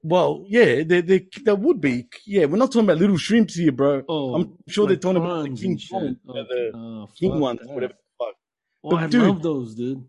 Well, 0.04 0.44
yeah, 0.48 0.84
there, 0.84 1.02
there, 1.02 1.20
there 1.44 1.56
would 1.56 1.80
be. 1.80 2.06
Yeah, 2.24 2.44
we're 2.44 2.58
not 2.58 2.66
talking 2.70 2.84
about 2.88 2.98
little 2.98 3.16
shrimps 3.16 3.56
here, 3.56 3.72
bro. 3.72 4.04
Oh, 4.08 4.34
I'm 4.36 4.56
sure 4.68 4.86
they're 4.86 4.96
talking 4.96 5.16
about 5.16 5.42
the 5.42 5.56
king 5.56 5.76
shit. 5.76 5.92
Oh, 6.28 6.34
the 6.34 6.70
oh, 6.74 7.08
king 7.18 7.40
ones, 7.40 7.58
that. 7.60 7.70
whatever 7.74 7.94
the 7.94 8.24
fuck. 8.24 8.34
Oh, 8.84 8.90
But 8.90 8.96
I 9.02 9.06
dude- 9.08 9.22
love 9.26 9.42
those, 9.42 9.74
dude. 9.74 10.04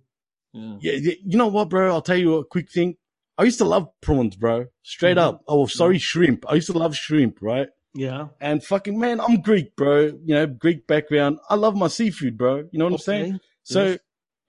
Yeah. 0.53 0.77
Yeah, 0.79 1.13
you 1.25 1.37
know 1.39 1.47
what, 1.47 1.69
bro? 1.69 1.89
I'll 1.91 2.03
tell 2.03 2.15
you 2.17 2.35
a 2.35 2.45
quick 2.45 2.71
thing. 2.71 2.97
I 3.39 3.43
used 3.43 3.57
to 3.57 3.65
love 3.65 3.89
prawns, 4.01 4.35
bro. 4.35 4.67
Straight 4.83 5.17
Mhm. 5.17 5.21
up. 5.21 5.41
Oh, 5.47 5.65
sorry, 5.65 5.97
shrimp. 5.97 6.45
I 6.47 6.55
used 6.55 6.67
to 6.67 6.77
love 6.77 6.95
shrimp, 6.95 7.41
right? 7.41 7.67
Yeah. 7.95 8.27
And 8.41 8.63
fucking 8.63 8.99
man, 8.99 9.19
I'm 9.21 9.41
Greek, 9.41 9.75
bro. 9.75 10.05
You 10.23 10.35
know, 10.35 10.47
Greek 10.47 10.85
background. 10.85 11.39
I 11.49 11.55
love 11.55 11.75
my 11.75 11.87
seafood, 11.87 12.37
bro. 12.37 12.67
You 12.71 12.77
know 12.79 12.85
what 12.85 12.93
I'm 12.93 12.99
saying? 12.99 13.39
So 13.63 13.83
Yes. 13.85 13.99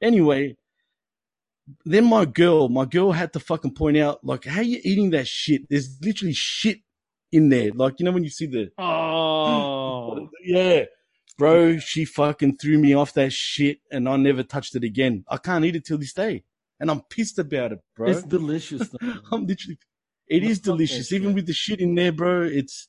anyway, 0.02 0.56
then 1.84 2.04
my 2.04 2.24
girl, 2.24 2.68
my 2.68 2.84
girl 2.84 3.12
had 3.12 3.32
to 3.34 3.40
fucking 3.40 3.74
point 3.74 3.96
out, 3.96 4.24
like, 4.24 4.44
how 4.44 4.60
you 4.60 4.80
eating 4.84 5.10
that 5.10 5.26
shit? 5.28 5.62
There's 5.70 5.96
literally 6.02 6.34
shit 6.34 6.78
in 7.32 7.48
there. 7.48 7.70
Like, 7.72 7.94
you 8.00 8.04
know, 8.04 8.12
when 8.12 8.24
you 8.24 8.30
see 8.30 8.46
the, 8.46 8.70
Oh. 8.78 10.28
yeah. 10.44 10.84
bro, 11.38 11.78
she 11.78 12.04
fucking 12.04 12.56
threw 12.58 12.78
me 12.78 12.94
off 12.94 13.14
that 13.14 13.32
shit 13.32 13.78
and 13.90 14.08
I 14.08 14.16
never 14.16 14.42
touched 14.42 14.74
it 14.74 14.84
again. 14.84 15.24
I 15.28 15.36
can't 15.36 15.64
eat 15.64 15.76
it 15.76 15.84
till 15.84 15.98
this 15.98 16.12
day. 16.14 16.44
And 16.80 16.90
I'm 16.90 17.00
pissed 17.02 17.38
about 17.38 17.72
it, 17.72 17.78
bro. 17.96 18.10
It's 18.10 18.22
delicious 18.22 18.88
though. 18.88 19.14
I'm 19.32 19.46
literally, 19.46 19.78
it 20.28 20.42
is 20.44 20.58
delicious. 20.60 21.12
Even 21.12 21.32
with 21.34 21.46
the 21.46 21.52
shit 21.54 21.80
in 21.80 21.94
there, 21.94 22.12
bro, 22.12 22.42
it's, 22.42 22.88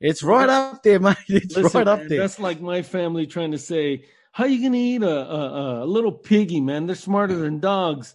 it's 0.00 0.22
right 0.22 0.48
up 0.48 0.82
there, 0.82 1.00
mate. 1.00 1.16
It's 1.28 1.56
Listen, 1.56 1.78
right 1.78 1.88
up 1.88 1.98
man, 2.00 2.08
there. 2.08 2.20
That's 2.20 2.38
like 2.38 2.60
my 2.60 2.82
family 2.82 3.26
trying 3.26 3.52
to 3.52 3.58
say, 3.58 4.04
"How 4.32 4.44
you 4.44 4.62
gonna 4.62 4.76
eat 4.76 5.02
a 5.02 5.08
a, 5.08 5.84
a 5.84 5.86
little 5.86 6.12
piggy, 6.12 6.60
man? 6.60 6.86
They're 6.86 6.96
smarter 6.96 7.36
than 7.36 7.60
dogs." 7.60 8.14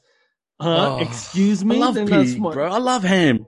Huh? 0.62 0.96
Oh, 0.96 1.00
Excuse 1.00 1.66
me, 1.66 1.78
I 1.78 1.80
love 1.80 1.96
they're 1.96 2.06
pig, 2.06 2.42
bro. 2.42 2.72
I 2.72 2.78
love 2.78 3.04
ham. 3.04 3.46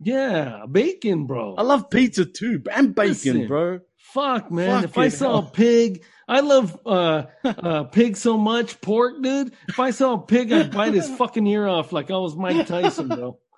Yeah, 0.00 0.64
bacon, 0.70 1.26
bro. 1.26 1.54
I 1.56 1.62
love 1.62 1.90
pizza 1.90 2.24
too, 2.24 2.62
and 2.72 2.94
bacon, 2.94 3.08
Listen, 3.10 3.46
bro. 3.46 3.80
Fuck, 3.98 4.50
man. 4.50 4.82
if 4.84 4.98
I 4.98 5.08
saw 5.08 5.38
a 5.38 5.42
pig, 5.42 6.02
I 6.26 6.40
love 6.40 6.78
uh, 6.86 7.24
uh, 7.44 7.84
pig 7.84 8.16
so 8.16 8.36
much, 8.36 8.80
pork, 8.80 9.22
dude. 9.22 9.52
If 9.68 9.78
I 9.78 9.90
saw 9.90 10.14
a 10.14 10.18
pig, 10.18 10.52
I'd 10.52 10.72
bite 10.72 10.94
his 10.94 11.08
fucking 11.10 11.46
ear 11.46 11.68
off 11.68 11.92
like 11.92 12.10
I 12.10 12.16
was 12.16 12.34
Mike 12.34 12.66
Tyson, 12.66 13.08
bro. 13.08 13.38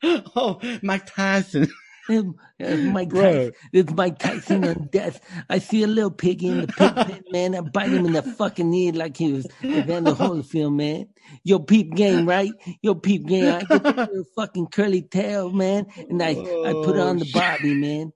Oh, 0.00 0.60
Mike 0.80 1.12
Tyson. 1.12 1.68
Mike 2.08 3.08
Bro. 3.10 3.22
Tyson. 3.22 3.52
It's 3.72 3.92
Mike 3.92 4.18
Tyson 4.18 4.64
on 4.64 4.88
death. 4.90 5.20
I 5.48 5.58
see 5.58 5.82
a 5.82 5.86
little 5.86 6.10
piggy 6.10 6.48
in 6.48 6.62
the 6.62 6.66
pig 6.68 6.94
pen, 6.94 7.22
man. 7.30 7.54
I 7.54 7.60
bite 7.60 7.90
him 7.90 8.06
in 8.06 8.12
the 8.12 8.22
fucking 8.22 8.72
ear 8.72 8.92
like 8.92 9.16
he 9.16 9.32
was 9.32 9.46
in 9.62 9.70
the 9.72 9.78
Evander 9.78 10.12
Holyfield, 10.12 10.74
man. 10.74 11.08
Yo, 11.44 11.58
peep 11.58 11.94
game, 11.94 12.26
right? 12.26 12.52
Yo, 12.82 12.94
peep 12.94 13.26
game. 13.26 13.54
I 13.54 13.60
get 13.64 13.82
the 13.82 13.92
little 13.92 14.24
fucking 14.36 14.68
curly 14.68 15.02
tail, 15.02 15.50
man, 15.50 15.86
and 16.08 16.22
I, 16.22 16.30
I 16.30 16.72
put 16.84 16.96
it 16.96 17.00
on 17.00 17.18
the 17.18 17.30
Bobby, 17.32 17.74
man. 17.74 18.12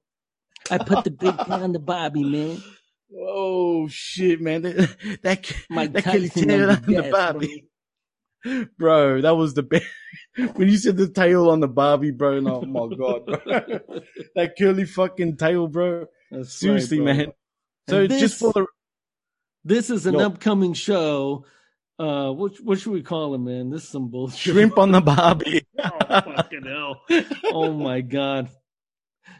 I 0.71 0.79
put 0.79 1.05
the 1.05 1.11
big 1.11 1.37
thing 1.37 1.53
on 1.53 1.73
the 1.73 1.79
Bobby, 1.79 2.25
man. 2.25 2.63
Oh 3.15 3.89
shit, 3.89 4.41
man! 4.41 4.63
That 4.63 5.21
that, 5.23 5.53
Mike 5.69 5.93
that 5.93 6.05
Tyson 6.05 6.49
tail 6.49 6.71
on 6.71 6.77
on 6.77 6.83
the 6.87 6.93
the 6.93 7.03
death, 7.03 7.13
Barbie, 7.13 7.69
bro. 8.79 9.21
That 9.21 9.37
was 9.37 9.55
the 9.55 9.63
best. 9.63 9.85
when 10.55 10.69
you 10.69 10.77
said 10.79 10.97
the 10.97 11.09
tail 11.09 11.51
on 11.51 11.61
the 11.61 11.69
Barbie, 11.69 12.11
bro. 12.11 12.39
and 12.39 12.49
Oh 12.49 12.62
my 12.62 12.87
god, 12.97 13.27
bro. 13.27 13.41
that 14.35 14.55
curly 14.59 14.85
fucking 14.85 15.37
tail, 15.37 15.67
bro. 15.69 16.07
That's 16.31 16.53
Seriously, 16.55 17.01
right, 17.01 17.05
bro. 17.07 17.15
man. 17.27 17.33
So 17.89 18.01
And 18.03 18.11
just 18.11 18.39
for 18.39 18.53
the 18.53 18.67
This 19.65 19.91
is 19.91 20.07
an 20.07 20.15
Yo. 20.15 20.21
upcoming 20.21 20.73
show. 20.75 21.45
Uh, 21.99 22.33
what 22.33 22.59
what 22.62 22.81
should 22.81 22.93
we 22.93 23.03
call 23.03 23.35
him, 23.35 23.45
man? 23.45 23.71
This 23.71 23.83
is 23.85 23.89
some 23.89 24.09
bullshit. 24.09 24.39
shrimp 24.55 24.79
on 24.79 24.91
the 24.93 25.01
Barbie, 25.01 25.67
oh 25.79 25.91
fucking 26.09 26.65
hell! 26.65 27.01
Oh 27.45 27.73
my 27.75 28.01
god! 28.01 28.49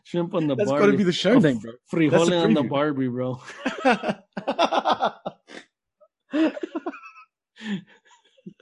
Shrimp 0.05 0.35
on 0.35 0.47
the 0.47 0.55
that's 0.55 0.69
Barbie. 0.71 0.81
That's 0.81 0.87
got 0.87 0.93
to 0.93 0.99
be 0.99 1.05
the 1.05 1.13
show 1.13 1.33
Oh, 1.33 1.39
name, 1.39 1.59
bro. 1.59 1.73
Frijole 1.93 2.11
That's 2.11 2.31
on 2.31 2.55
the. 2.55 2.63
Barbie, 2.63 3.09
bro. 3.09 3.41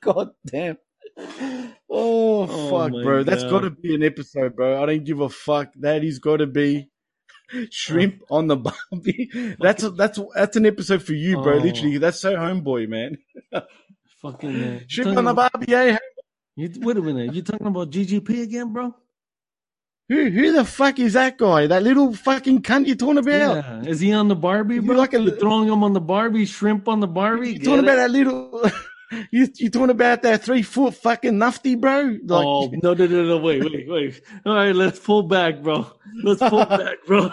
God 0.02 0.30
damn. 0.46 0.76
Oh, 1.88 2.46
Oh 2.48 2.70
fuck, 2.70 2.92
bro. 3.02 3.22
That's 3.22 3.44
got 3.44 3.60
to 3.60 3.70
be 3.70 3.94
an 3.94 4.02
episode, 4.02 4.56
bro. 4.56 4.82
I 4.82 4.86
don't 4.86 5.04
give 5.04 5.20
a 5.20 5.28
fuck. 5.28 5.72
That 5.80 6.02
is 6.04 6.18
got 6.18 6.38
to 6.38 6.46
be 6.46 6.88
shrimp 7.70 8.20
on 8.30 8.46
the 8.46 8.56
Barbie. 8.56 9.30
That's 9.60 9.82
a, 9.82 9.90
that's 9.90 10.18
that's 10.34 10.56
an 10.56 10.66
episode 10.66 11.02
for 11.02 11.12
you, 11.14 11.40
bro. 11.42 11.54
Oh. 11.54 11.58
Literally, 11.58 11.98
that's 11.98 12.20
so 12.20 12.34
homeboy, 12.34 12.88
man. 12.88 13.18
Fucking 14.22 14.62
uh, 14.62 14.80
Shrimp 14.86 15.16
on 15.18 15.24
the 15.24 15.34
Barbie, 15.34 15.74
eh? 15.74 15.96
You, 16.56 16.70
wait 16.76 16.96
a 16.96 17.00
minute. 17.02 17.34
You 17.34 17.42
talking 17.42 17.66
about 17.66 17.90
GGP 17.90 18.42
again, 18.42 18.72
bro? 18.72 18.94
Who 20.08 20.28
who 20.30 20.52
the 20.52 20.64
fuck 20.64 20.98
is 20.98 21.12
that 21.14 21.38
guy? 21.38 21.66
That 21.68 21.82
little 21.82 22.14
fucking 22.14 22.62
cunt 22.62 22.86
you're 22.86 22.96
talking 22.96 23.18
about? 23.18 23.32
Yeah. 23.64 23.82
Is 23.84 24.00
he 24.00 24.12
on 24.12 24.28
the 24.28 24.34
Barbie, 24.36 24.78
bro? 24.80 24.96
like 24.96 25.14
a- 25.14 25.20
You're 25.20 25.36
throwing 25.36 25.68
him 25.68 25.82
on 25.84 25.92
the 25.92 26.00
Barbie, 26.00 26.46
shrimp 26.46 26.88
on 26.88 27.00
the 27.00 27.06
Barbie. 27.06 27.52
You 27.52 27.58
Get 27.58 27.64
talking 27.64 27.78
it? 27.78 27.84
about 27.84 27.96
that 27.96 28.10
little? 28.10 28.70
You 29.30 29.48
you 29.56 29.70
talking 29.70 29.90
about 29.90 30.22
that 30.22 30.42
three 30.44 30.62
foot 30.62 30.94
fucking 30.94 31.34
nufty, 31.34 31.78
bro? 31.80 32.16
Like, 32.24 32.46
oh 32.46 32.70
no 32.82 32.94
no 32.94 33.06
no 33.06 33.24
no 33.24 33.38
wait 33.38 33.62
wait 33.64 33.88
wait! 33.88 34.22
All 34.46 34.54
right, 34.54 34.74
let's 34.74 34.98
pull 34.98 35.24
back, 35.24 35.62
bro. 35.62 35.86
Let's 36.22 36.40
pull 36.40 36.64
back, 36.66 36.98
bro. 37.06 37.30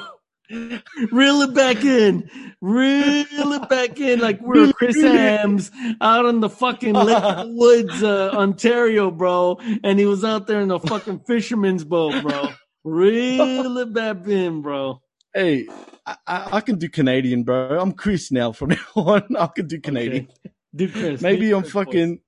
Reel 0.50 1.42
it 1.42 1.54
back 1.54 1.84
in, 1.84 2.30
reel 2.62 3.26
it 3.54 3.70
back 3.70 4.00
in, 4.00 4.22
like 4.22 4.40
we're 4.42 4.72
Chris 4.74 4.96
Hams 4.96 5.70
out 6.00 6.26
in 6.26 6.40
the 6.40 6.50
fucking 6.50 6.94
Lake 6.94 7.44
Woods, 7.48 8.02
uh, 8.02 8.30
Ontario, 8.34 9.12
bro, 9.12 9.60
and 9.84 10.00
he 10.00 10.06
was 10.06 10.24
out 10.24 10.48
there 10.48 10.62
in 10.62 10.72
a 10.72 10.80
fucking 10.80 11.20
fisherman's 11.28 11.84
boat, 11.84 12.24
bro. 12.24 12.50
Reel 12.86 13.78
it 13.78 13.92
back 13.94 14.26
in, 14.28 14.62
bro. 14.62 15.02
hey, 15.34 15.68
I, 16.06 16.16
I, 16.26 16.50
I 16.54 16.62
can 16.62 16.78
do 16.80 16.88
Canadian, 16.88 17.44
bro. 17.44 17.78
I'm 17.80 17.92
Chris 17.92 18.32
now 18.32 18.54
from 18.54 18.70
now 18.70 18.78
on. 18.96 19.36
I 19.38 19.48
can 19.48 19.68
do 19.68 19.82
Canadian. 19.82 20.30
Okay. 20.30 20.52
Maybe 20.74 21.54
I'm 21.54 21.62
Chris 21.62 21.72
voice. 21.74 21.86
fucking. 21.86 22.20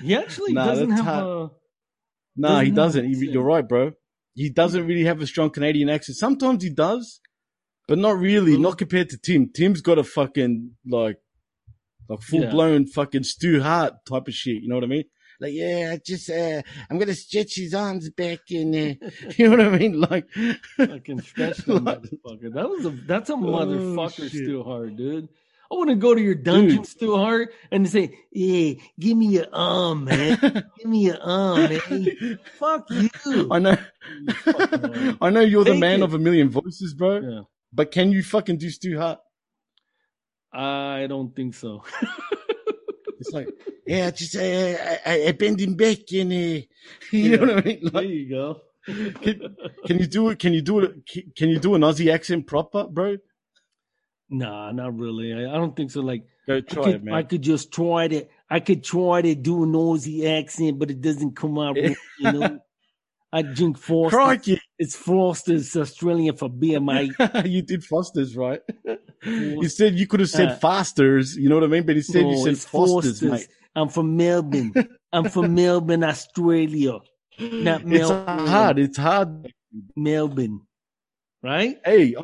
He 0.00 0.14
actually 0.14 0.52
Nah, 0.52 0.66
doesn't 0.66 0.90
have 0.90 1.04
hard. 1.04 1.24
a. 1.24 1.50
No, 2.36 2.48
Doesn't 2.48 2.64
he 2.66 2.70
doesn't. 2.72 3.04
He- 3.14 3.30
you're 3.30 3.42
right, 3.44 3.66
bro. 3.68 3.92
He 4.34 4.48
doesn't 4.50 4.86
really 4.86 5.04
have 5.04 5.20
a 5.20 5.26
strong 5.26 5.50
Canadian 5.50 5.90
accent. 5.90 6.16
Sometimes 6.16 6.62
he 6.62 6.70
does, 6.70 7.20
but 7.86 7.98
not 7.98 8.16
really. 8.18 8.56
Not 8.56 8.78
compared 8.78 9.10
to 9.10 9.18
Tim. 9.18 9.50
Tim's 9.54 9.82
got 9.82 9.98
a 9.98 10.04
fucking 10.04 10.72
like, 10.86 11.18
like 12.08 12.22
full 12.22 12.46
blown 12.48 12.86
fucking 12.86 13.24
Stu 13.24 13.60
Hart 13.60 13.94
type 14.08 14.28
of 14.28 14.34
shit. 14.34 14.62
You 14.62 14.68
know 14.68 14.76
what 14.76 14.84
I 14.84 14.88
mean? 14.88 15.04
Like, 15.40 15.52
yeah, 15.54 15.90
I 15.92 16.00
just, 16.06 16.30
uh, 16.30 16.62
I'm 16.88 16.98
gonna 16.98 17.14
stretch 17.14 17.56
his 17.56 17.74
arms 17.74 18.08
back 18.10 18.38
and, 18.50 18.74
uh, 19.02 19.08
you 19.36 19.48
know 19.50 19.56
what 19.56 19.60
I 19.74 19.76
mean? 19.78 20.00
Like, 20.00 20.26
Fucking 20.76 21.20
stretch 21.22 21.58
that 21.58 21.68
Like- 21.82 22.00
motherfucker. 22.02 22.54
That 22.54 22.68
was 22.70 22.86
a 22.86 22.90
that's 23.06 23.28
a 23.28 23.34
motherfucker, 23.34 23.98
Oh, 23.98 24.08
shit. 24.08 24.30
Stu 24.30 24.62
Hart, 24.62 24.96
dude. 24.96 25.28
I 25.72 25.74
want 25.74 25.88
to 25.88 25.96
go 25.96 26.14
to 26.14 26.20
your 26.20 26.34
dungeon, 26.34 26.84
Stu 26.84 27.16
Hart, 27.16 27.54
and 27.70 27.88
say, 27.88 28.18
"Hey, 28.30 28.78
give 29.00 29.16
me 29.16 29.28
your 29.28 29.46
arm, 29.54 30.04
man. 30.04 30.38
give 30.78 30.86
me 30.86 31.06
your 31.06 31.18
arm, 31.22 31.60
man. 31.62 32.38
Fuck 32.58 32.88
you." 32.90 33.48
I 33.50 33.58
know, 33.58 33.76
You 34.06 35.16
I 35.22 35.30
know 35.30 35.40
you're 35.40 35.64
the 35.64 35.74
man 35.74 36.00
it. 36.00 36.04
of 36.04 36.12
a 36.12 36.18
million 36.18 36.50
voices, 36.50 36.92
bro. 36.92 37.20
Yeah, 37.20 37.40
But 37.72 37.90
can 37.90 38.12
you 38.12 38.22
fucking 38.22 38.58
do 38.58 38.68
Stu 38.68 38.98
Hart? 38.98 39.20
I 40.52 41.06
don't 41.08 41.34
think 41.34 41.54
so. 41.54 41.82
It's 43.18 43.30
like, 43.30 43.46
yeah, 43.86 44.10
just, 44.10 44.34
uh, 44.34 44.40
I, 44.40 44.98
I, 45.06 45.26
I 45.28 45.32
bend 45.32 45.60
him 45.60 45.74
back 45.74 45.98
and, 46.12 46.32
uh, 46.32 46.60
you 47.12 47.36
know 47.36 47.54
what 47.54 47.58
I 47.58 47.68
mean? 47.68 47.90
there 47.92 48.02
you 48.02 48.28
go. 48.28 48.60
can, 48.84 49.56
can 49.86 49.98
you 50.00 50.06
do 50.08 50.30
it? 50.30 50.40
Can 50.40 50.52
you 50.52 50.60
do 50.60 50.80
it? 50.80 51.06
Can 51.36 51.48
you 51.48 51.60
do 51.60 51.76
an 51.76 51.82
Aussie 51.82 52.12
accent 52.12 52.48
proper, 52.48 52.82
bro? 52.88 53.18
Nah, 54.32 54.72
not 54.72 54.96
really. 54.98 55.32
I, 55.32 55.50
I 55.50 55.54
don't 55.54 55.76
think 55.76 55.90
so. 55.90 56.00
Like, 56.00 56.24
Go 56.46 56.56
I 56.56 56.60
could, 56.60 56.86
it, 56.86 57.04
man. 57.04 57.14
I 57.14 57.22
could 57.22 57.42
just 57.42 57.72
try 57.72 58.08
to. 58.08 58.26
I 58.50 58.60
could 58.60 58.82
try 58.82 59.22
to 59.22 59.34
do 59.34 59.62
a 59.62 59.66
Aussie 59.66 60.26
accent, 60.40 60.78
but 60.78 60.90
it 60.90 61.00
doesn't 61.00 61.36
come 61.36 61.58
out. 61.58 61.76
right, 61.76 61.96
you 62.18 62.32
know, 62.32 62.58
I 63.32 63.42
drink 63.42 63.78
Foster's. 63.78 64.12
Crikey, 64.18 64.60
It's 64.78 64.94
Foster's 64.96 65.74
Australian 65.76 66.36
for 66.36 66.50
beer, 66.50 66.80
mate. 66.80 67.14
you 67.44 67.62
did 67.62 67.82
Foster's, 67.84 68.36
right? 68.36 68.60
You 69.24 69.68
said 69.68 69.94
you 69.94 70.06
could 70.06 70.20
have 70.20 70.28
said 70.28 70.48
Uh, 70.50 70.56
Fosters, 70.56 71.36
you 71.36 71.48
know 71.48 71.54
what 71.54 71.64
I 71.64 71.68
mean? 71.68 71.86
But 71.86 71.96
instead 71.96 72.26
you 72.26 72.32
No, 72.32 72.44
said 72.44 72.58
Foster's, 72.58 73.20
Foster's. 73.20 73.22
mate. 73.22 73.48
I'm 73.74 73.88
from 73.88 74.16
Melbourne. 74.16 74.74
I'm 75.12 75.24
from 75.30 75.54
Melbourne, 75.54 76.04
Australia. 76.04 76.98
Not 77.38 77.86
Melbourne. 77.86 78.40
It's 78.40 78.50
hard. 78.50 78.78
It's 78.78 78.98
hard. 78.98 79.52
Melbourne. 79.96 80.60
Right? 81.42 81.76
Hey, 81.84 82.14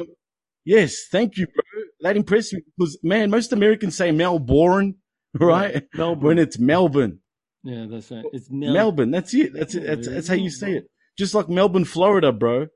yes, 0.69 1.07
thank 1.11 1.37
you, 1.37 1.47
bro. 1.47 1.83
That 2.03 2.17
impressed 2.17 2.53
me 2.53 2.61
because, 2.77 2.99
man, 3.03 3.31
most 3.31 3.53
Americans 3.53 3.97
say 3.97 4.13
Melbourne, 4.13 4.97
right? 5.41 5.85
Melbourne. 5.95 6.27
When 6.27 6.39
it's 6.39 6.59
Melbourne. 6.59 7.21
Yeah, 7.65 7.87
that's 7.91 8.11
right. 8.11 8.25
It's 8.33 8.49
Mel- 8.51 8.73
Melbourne. 8.73 9.11
That's 9.11 9.35
it. 9.35 9.53
That's 9.53 9.75
it. 9.75 9.85
That's, 9.85 10.09
that's 10.09 10.29
how 10.29 10.35
you 10.35 10.51
say 10.51 10.75
it. 10.75 10.85
Just 11.19 11.35
like 11.35 11.49
Melbourne, 11.49 11.85
Florida, 11.85 12.33
bro. 12.33 12.69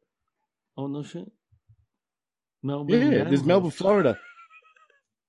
Oh, 0.76 0.86
no 0.88 1.02
shit. 1.02 1.30
Melbourne. 2.62 3.12
Yeah, 3.12 3.24
there's 3.24 3.44
Melbourne, 3.44 3.70
Florida. 3.70 4.18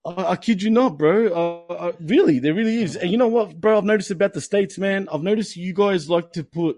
I, 0.05 0.31
I 0.31 0.35
kid 0.35 0.61
you 0.61 0.69
not, 0.69 0.97
bro. 0.97 1.27
Uh, 1.69 1.73
uh, 1.73 1.91
really, 1.99 2.39
there 2.39 2.53
really 2.53 2.81
is. 2.81 2.95
And 2.95 3.11
you 3.11 3.17
know 3.17 3.27
what, 3.27 3.59
bro? 3.59 3.77
I've 3.77 3.83
noticed 3.83 4.11
about 4.11 4.33
the 4.33 4.41
states, 4.41 4.77
man. 4.77 5.07
I've 5.11 5.21
noticed 5.21 5.55
you 5.55 5.73
guys 5.73 6.09
like 6.09 6.31
to 6.33 6.43
put 6.43 6.77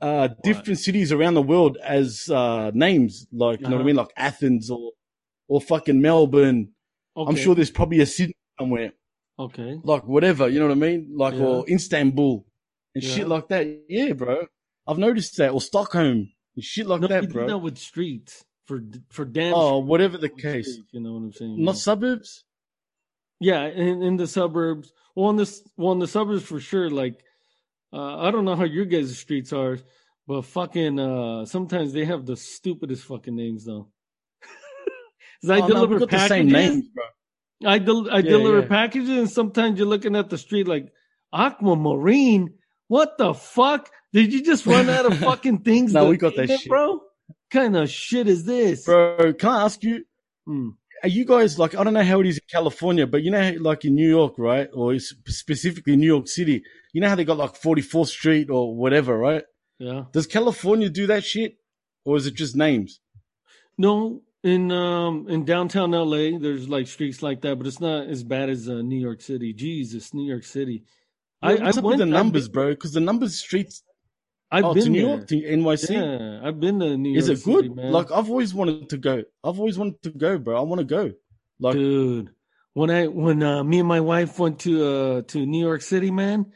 uh, 0.00 0.28
different 0.42 0.78
cities 0.78 1.10
around 1.12 1.34
the 1.34 1.42
world 1.42 1.76
as 1.82 2.28
uh, 2.30 2.70
names, 2.74 3.26
like 3.32 3.60
you 3.60 3.64
know 3.68 3.70
what 3.70 3.76
I 3.76 3.78
Uh-huh. 3.80 3.84
mean, 3.86 3.96
like 3.96 4.12
Athens 4.16 4.70
or 4.70 4.92
or 5.48 5.60
fucking 5.60 6.00
Melbourne. 6.00 6.72
I'm 7.16 7.36
sure 7.36 7.54
there's 7.54 7.70
probably 7.70 8.00
a 8.00 8.06
city 8.06 8.34
somewhere, 8.58 8.92
Okay. 9.38 9.78
like 9.84 10.04
whatever. 10.06 10.48
You 10.48 10.58
know 10.58 10.66
what 10.66 10.72
I 10.76 10.80
mean, 10.80 11.12
like 11.16 11.34
Yeah. 11.34 11.44
or 11.46 11.64
Istanbul 11.70 12.44
and 12.94 13.02
Yeah. 13.04 13.10
shit 13.14 13.28
like 13.28 13.48
that. 13.48 13.66
Yeah, 13.88 14.12
bro. 14.12 14.46
I've 14.86 14.98
noticed 14.98 15.36
that, 15.38 15.50
or 15.52 15.60
Stockholm 15.60 16.30
and 16.56 16.64
shit 16.64 16.86
like 16.86 17.00
No, 17.00 17.06
that, 17.08 17.30
bro. 17.30 17.46
that 17.46 17.58
with 17.58 17.78
streets 17.78 18.44
for 18.66 18.82
for 19.08 19.24
damn. 19.24 19.54
Oh, 19.54 19.58
sure 19.80 19.82
whatever 19.82 20.18
the 20.18 20.28
case. 20.28 20.72
streets, 20.72 20.88
you 20.92 21.00
know 21.00 21.12
what 21.14 21.18
I'm 21.20 21.32
saying? 21.32 21.64
Not 21.64 21.76
Yeah. 21.76 21.80
suburbs. 21.88 22.44
Yeah, 23.40 23.66
in, 23.66 24.02
in 24.02 24.16
the 24.16 24.26
suburbs. 24.26 24.92
Well, 25.14 25.30
in 25.30 25.36
this, 25.36 25.62
well, 25.76 25.92
in 25.92 25.98
the 25.98 26.06
suburbs 26.06 26.42
for 26.44 26.60
sure. 26.60 26.90
Like, 26.90 27.22
uh, 27.96 28.18
I 28.26 28.30
don't 28.30 28.44
know 28.44 28.56
how 28.56 28.64
your 28.64 28.84
guys' 28.84 29.16
streets 29.18 29.52
are, 29.52 29.78
but 30.26 30.42
fucking, 30.42 30.98
uh, 30.98 31.46
sometimes 31.46 31.92
they 31.92 32.04
have 32.04 32.26
the 32.26 32.36
stupidest 32.36 33.04
fucking 33.04 33.34
names 33.34 33.64
though. 33.64 33.88
I 35.50 35.60
Oh, 35.60 35.66
deliver 35.66 35.98
the 35.98 36.06
packages. 36.06 36.28
same 36.28 36.48
names, 36.48 36.88
bro. 36.94 37.04
I 37.74 37.78
del- 37.78 38.10
I 38.10 38.16
Yeah, 38.18 38.30
deliver 38.36 38.60
yeah. 38.60 38.68
packages, 38.68 39.08
and 39.10 39.30
sometimes 39.30 39.78
you're 39.78 39.88
looking 39.88 40.16
at 40.16 40.28
the 40.30 40.38
street 40.38 40.66
like 40.68 40.92
Aquamarine. 41.32 42.54
What 42.88 43.18
the 43.18 43.34
fuck? 43.34 43.90
Did 44.12 44.32
you 44.32 44.42
just 44.44 44.66
run 44.66 44.88
out 44.88 45.06
of 45.06 45.18
fucking 45.28 45.58
things? 45.60 45.92
No, 45.92 46.08
we 46.08 46.16
got 46.16 46.36
that 46.36 46.48
shit. 46.48 46.68
bro. 46.68 47.00
Kind 47.50 47.76
of 47.76 47.88
shit 47.88 48.26
is 48.28 48.44
this, 48.44 48.84
Bro, 48.84 49.34
can 49.34 49.48
I 49.50 49.64
ask 49.64 49.82
you? 49.82 50.04
Hmm. 50.46 50.70
Are 51.02 51.08
you 51.08 51.24
guys 51.24 51.58
like 51.58 51.74
I 51.76 51.84
don't 51.84 51.94
know 51.94 52.02
how 52.02 52.20
it 52.20 52.26
is 52.26 52.38
in 52.38 52.44
California, 52.50 53.06
but 53.06 53.22
you 53.22 53.30
know, 53.30 53.54
like 53.60 53.84
in 53.84 53.94
New 53.94 54.08
York, 54.08 54.34
right, 54.38 54.68
or 54.74 54.98
specifically 54.98 55.94
New 55.96 56.06
York 56.06 56.26
City, 56.28 56.62
you 56.96 57.02
know 57.02 57.10
how 57.10 57.14
they 57.14 57.26
got 57.26 57.36
like 57.36 57.52
44th 57.60 58.06
Street 58.06 58.48
or 58.48 58.74
whatever, 58.74 59.18
right? 59.18 59.44
Yeah. 59.78 60.04
Does 60.14 60.26
California 60.26 60.88
do 60.88 61.06
that 61.08 61.24
shit, 61.24 61.58
or 62.06 62.16
is 62.16 62.26
it 62.26 62.32
just 62.32 62.56
names? 62.56 63.00
No, 63.76 64.22
in 64.42 64.72
um 64.72 65.26
in 65.28 65.44
downtown 65.44 65.90
LA, 65.90 66.38
there's 66.38 66.70
like 66.70 66.86
streets 66.86 67.22
like 67.22 67.42
that, 67.42 67.56
but 67.58 67.66
it's 67.66 67.80
not 67.80 68.06
as 68.06 68.24
bad 68.24 68.48
as 68.48 68.66
uh, 68.66 68.80
New 68.80 68.98
York 68.98 69.20
City. 69.20 69.52
Jesus, 69.52 70.14
New 70.14 70.26
York 70.26 70.44
City. 70.44 70.84
I, 71.42 71.56
What's 71.56 71.76
up 71.76 71.84
with 71.84 71.84
went- 71.84 71.98
the 71.98 72.06
numbers, 72.06 72.48
been- 72.48 72.52
bro? 72.54 72.70
Because 72.70 72.94
the 72.94 73.00
numbers 73.00 73.38
streets. 73.38 73.82
I've 74.50 74.64
oh, 74.64 74.72
been 74.72 74.84
to 74.84 74.88
New 74.88 75.02
there. 75.02 75.16
York, 75.16 75.28
to 75.28 75.34
NYC. 75.34 75.90
Yeah, 75.90 76.48
I've 76.48 76.58
been 76.58 76.80
to 76.80 76.96
New 76.96 77.10
York. 77.10 77.18
Is 77.18 77.28
it 77.28 77.44
good? 77.44 77.76
Man. 77.76 77.92
Like 77.92 78.10
I've 78.10 78.30
always 78.30 78.54
wanted 78.54 78.88
to 78.88 78.96
go. 78.96 79.22
I've 79.44 79.58
always 79.58 79.76
wanted 79.76 80.02
to 80.04 80.10
go, 80.12 80.38
bro. 80.38 80.56
I 80.56 80.62
want 80.62 80.78
to 80.78 80.86
go. 80.86 81.12
Like, 81.60 81.74
dude 81.74 82.30
when 82.72 82.90
i 82.90 83.06
when 83.06 83.42
uh, 83.42 83.64
me 83.64 83.78
and 83.78 83.88
my 83.88 84.00
wife 84.00 84.38
went 84.38 84.58
to 84.60 84.72
uh 84.84 85.22
to 85.22 85.46
new 85.46 85.64
york 85.68 85.80
city 85.80 86.10
man 86.10 86.52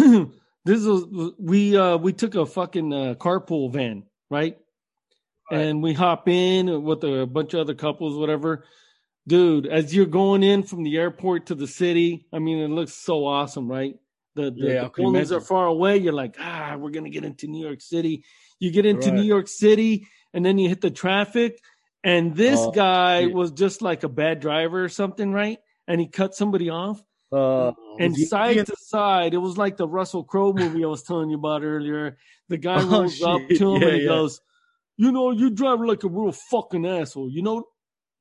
this 0.64 0.84
was 0.84 1.32
we 1.38 1.76
uh 1.76 1.96
we 1.96 2.12
took 2.12 2.34
a 2.34 2.46
fucking 2.46 2.92
uh, 2.92 3.14
carpool 3.18 3.72
van 3.72 4.04
right? 4.30 4.56
and 5.52 5.82
we 5.82 5.92
hop 5.92 6.28
in 6.28 6.82
with 6.84 7.02
a 7.04 7.26
bunch 7.26 7.54
of 7.54 7.60
other 7.60 7.74
couples 7.74 8.16
whatever 8.16 8.64
dude 9.26 9.66
as 9.66 9.94
you're 9.94 10.06
going 10.06 10.42
in 10.42 10.62
from 10.62 10.82
the 10.82 10.96
airport 10.96 11.46
to 11.46 11.54
the 11.54 11.66
city 11.66 12.26
i 12.32 12.38
mean 12.38 12.58
it 12.58 12.68
looks 12.68 12.92
so 12.94 13.26
awesome 13.26 13.68
right 13.68 13.96
the, 14.36 14.50
the, 14.50 14.72
Yeah, 14.74 14.82
the 14.84 14.90
buildings 14.96 15.32
are 15.32 15.40
far 15.40 15.66
away 15.66 15.96
you're 15.98 16.12
like 16.12 16.36
ah 16.38 16.76
we're 16.78 16.90
gonna 16.90 17.10
get 17.10 17.24
into 17.24 17.46
new 17.48 17.64
york 17.66 17.80
city 17.80 18.24
you 18.60 18.70
get 18.70 18.86
into 18.86 19.08
Right. 19.08 19.16
new 19.16 19.24
york 19.24 19.48
city 19.48 20.06
and 20.32 20.44
then 20.44 20.56
you 20.58 20.68
hit 20.68 20.80
the 20.80 20.90
traffic 20.90 21.58
and 22.04 22.34
this 22.34 22.58
Oh, 22.58 22.70
guy 22.70 23.22
shit. 23.24 23.32
was 23.34 23.50
just 23.52 23.82
like 23.82 24.04
a 24.04 24.08
bad 24.08 24.40
driver 24.40 24.82
or 24.82 24.88
something, 24.88 25.32
right? 25.32 25.58
And 25.86 26.00
he 26.00 26.06
cut 26.08 26.34
somebody 26.34 26.70
off. 26.70 27.02
Uh, 27.32 27.72
And 27.98 28.16
side 28.16 28.48
Indian? 28.50 28.66
to 28.66 28.76
side, 28.78 29.34
it 29.34 29.38
was 29.38 29.56
like 29.56 29.76
the 29.76 29.88
Russell 29.88 30.24
Crowe 30.24 30.52
movie 30.52 30.84
I 30.84 30.88
was 30.88 31.02
telling 31.02 31.30
you 31.30 31.36
about 31.36 31.62
earlier. 31.62 32.16
The 32.48 32.56
guy 32.58 32.76
Oh, 32.82 33.00
rolls 33.02 33.22
up 33.22 33.40
to 33.48 33.74
him 33.76 33.82
Yeah, 33.82 33.88
and 33.88 33.96
he 33.96 34.02
yeah. 34.02 34.08
goes, 34.08 34.40
"You 34.96 35.12
know, 35.12 35.30
you 35.30 35.50
drive 35.50 35.80
like 35.80 36.02
a 36.04 36.08
real 36.08 36.32
fucking 36.32 36.86
asshole. 36.86 37.30
You 37.30 37.42
know, 37.42 37.64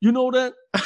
you 0.02 0.12
know 0.12 0.30
that? 0.32 0.54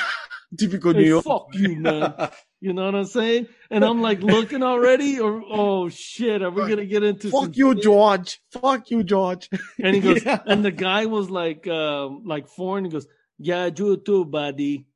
typical 0.58 0.94
Hey, 0.94 1.00
New 1.00 1.08
York. 1.08 1.24
fuck 1.26 1.48
you, 1.54 1.76
man. 1.78 2.14
You 2.64 2.72
know 2.72 2.86
what 2.86 2.96
I'm 2.96 3.04
saying?" 3.04 3.48
And 3.70 3.84
I'm 3.84 4.02
like 4.02 4.22
looking 4.24 4.64
already, 4.64 5.20
or 5.20 5.44
oh 5.52 5.90
shit, 5.90 6.42
are 6.42 6.50
we 6.50 6.62
gonna 6.62 6.86
get 6.86 7.04
into 7.04 7.30
Fuck 7.30 7.58
you, 7.58 7.74
shit? 7.74 7.84
George. 7.84 8.40
Fuck 8.54 8.90
you, 8.90 9.04
George. 9.04 9.50
And 9.84 9.94
he 9.94 10.00
goes, 10.02 10.24
Yeah. 10.24 10.40
and 10.46 10.64
the 10.64 10.72
guy 10.72 11.06
was 11.08 11.30
like, 11.30 11.68
um, 11.68 12.22
like 12.24 12.48
foreign. 12.48 12.86
He 12.86 12.92
goes, 12.92 13.06
"Yeah, 13.38 13.66
you 13.66 13.98
too, 13.98 14.24
buddy." 14.24 14.88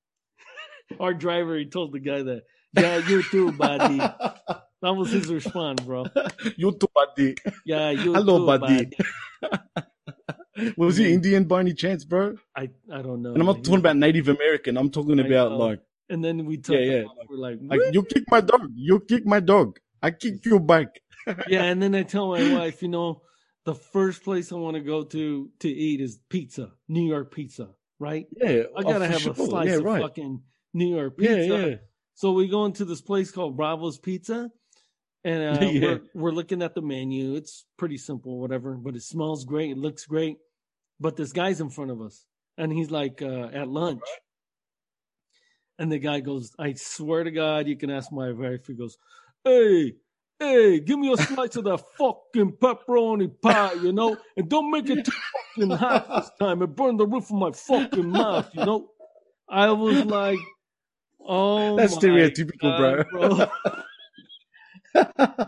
Our 0.97 1.13
driver, 1.13 1.57
he 1.57 1.65
told 1.65 1.91
the 1.91 1.99
guy 1.99 2.23
that, 2.23 2.43
"Yeah, 2.77 2.97
you 3.07 3.23
too, 3.23 3.51
buddy." 3.51 3.97
That 4.81 4.93
was 4.93 5.11
his 5.11 5.31
response, 5.33 5.81
bro. 5.81 6.05
you 6.55 6.71
too, 6.71 6.87
buddy. 6.93 7.35
Yeah, 7.65 7.89
you 7.89 8.13
Hello, 8.13 8.39
too, 8.39 8.45
buddy. 8.45 8.89
Was 10.75 10.97
he 10.97 11.13
Indian 11.13 11.43
by 11.43 11.59
any 11.59 11.73
chance, 11.73 12.03
bro? 12.03 12.35
I 12.55 12.69
I 12.91 13.01
don't 13.01 13.21
know. 13.21 13.31
And 13.33 13.39
I'm 13.41 13.45
not 13.45 13.63
talking 13.63 13.79
about 13.79 13.95
Native 13.97 14.27
American. 14.27 14.77
I'm 14.77 14.89
talking 14.89 15.19
about 15.19 15.51
like, 15.51 15.81
And 16.09 16.23
then 16.23 16.45
we 16.45 16.57
talk. 16.57 16.75
Yeah, 16.75 16.79
yeah. 16.79 17.03
off. 17.03 17.17
We're 17.29 17.37
like, 17.37 17.59
like 17.61 17.79
"What?" 17.79 17.93
you 17.93 18.03
kick 18.03 18.23
my 18.29 18.41
dog. 18.41 18.71
You 18.75 18.99
kick 18.99 19.25
my 19.25 19.39
dog. 19.39 19.79
I 20.01 20.11
kick 20.11 20.43
you 20.45 20.59
back. 20.59 20.99
yeah. 21.47 21.63
And 21.63 21.81
then 21.81 21.93
I 21.93 22.03
tell 22.03 22.29
my 22.29 22.53
wife, 22.57 22.81
you 22.81 22.87
know, 22.87 23.21
the 23.65 23.75
first 23.75 24.23
place 24.23 24.51
I 24.51 24.55
want 24.55 24.75
to 24.77 24.81
go 24.81 25.03
to 25.03 25.49
to 25.59 25.69
eat 25.69 26.01
is 26.01 26.17
pizza, 26.29 26.71
New 26.87 27.05
York 27.07 27.31
pizza, 27.33 27.69
right? 27.99 28.25
Yeah, 28.31 28.63
I 28.75 28.81
gotta 28.83 29.07
have 29.07 29.21
sure. 29.21 29.33
a 29.33 29.35
slice 29.35 29.67
Yeah, 29.67 29.75
of 29.77 29.83
right. 29.83 30.01
fucking 30.01 30.41
New 30.73 30.87
York 30.95 31.15
Yeah, 31.19 31.35
pizza. 31.35 31.69
yeah. 31.69 31.75
So 32.17 32.31
we 32.31 32.47
go 32.47 32.65
into 32.65 32.83
this 32.83 32.99
place 32.99 33.29
called 33.29 33.55
Bravo's 33.55 33.99
Pizza, 33.99 34.49
and 35.23 35.55
uh, 35.55 35.61
Yeah. 35.69 35.81
we're, 35.81 36.01
we're 36.15 36.31
looking 36.31 36.63
at 36.63 36.73
the 36.73 36.81
menu. 36.81 37.35
It's 37.35 37.65
pretty 37.77 37.99
simple, 37.99 38.39
whatever, 38.39 38.73
but 38.73 38.95
it 38.95 39.03
smells 39.03 39.45
great. 39.45 39.69
It 39.69 39.77
looks 39.77 40.05
great. 40.05 40.37
But 40.99 41.15
this 41.15 41.31
guy's 41.31 41.61
in 41.61 41.69
front 41.69 41.91
of 41.91 42.01
us, 42.01 42.25
and 42.57 42.73
he's 42.73 42.89
like 42.89 43.21
uh, 43.21 43.49
at 43.53 43.67
lunch. 43.67 44.01
And 45.77 45.91
the 45.91 45.99
guy 45.99 46.21
goes, 46.21 46.55
I 46.57 46.73
swear 46.73 47.23
to 47.23 47.29
God, 47.29 47.67
you 47.67 47.77
can 47.77 47.91
ask 47.91 48.11
my 48.11 48.31
wife. 48.31 48.65
He 48.65 48.73
goes, 48.73 48.97
Hey, 49.43 49.93
hey, 50.39 50.79
give 50.79 50.97
me 50.97 51.13
a 51.13 51.17
slice 51.17 51.55
of 51.55 51.65
that 51.65 51.83
fucking 51.99 52.53
pepperoni 52.53 53.29
pie, 53.43 53.73
you 53.73 53.93
know, 53.93 54.17
and 54.35 54.49
don't 54.49 54.71
make 54.71 54.89
it 54.89 55.05
too 55.05 55.11
fucking 55.55 55.69
hot 55.77 56.07
this 56.09 56.31
time. 56.39 56.63
It 56.63 56.75
burned 56.75 56.99
the 56.99 57.05
roof 57.05 57.25
of 57.25 57.37
my 57.37 57.51
fucking 57.51 58.09
mouth, 58.09 58.49
you 58.55 58.65
know. 58.65 58.87
I 59.47 59.71
was 59.71 60.03
like, 60.05 60.39
Oh, 61.27 61.75
That's 61.77 61.95
stereotypical, 61.95 62.61
God, 62.61 63.05
bro. 63.11 63.47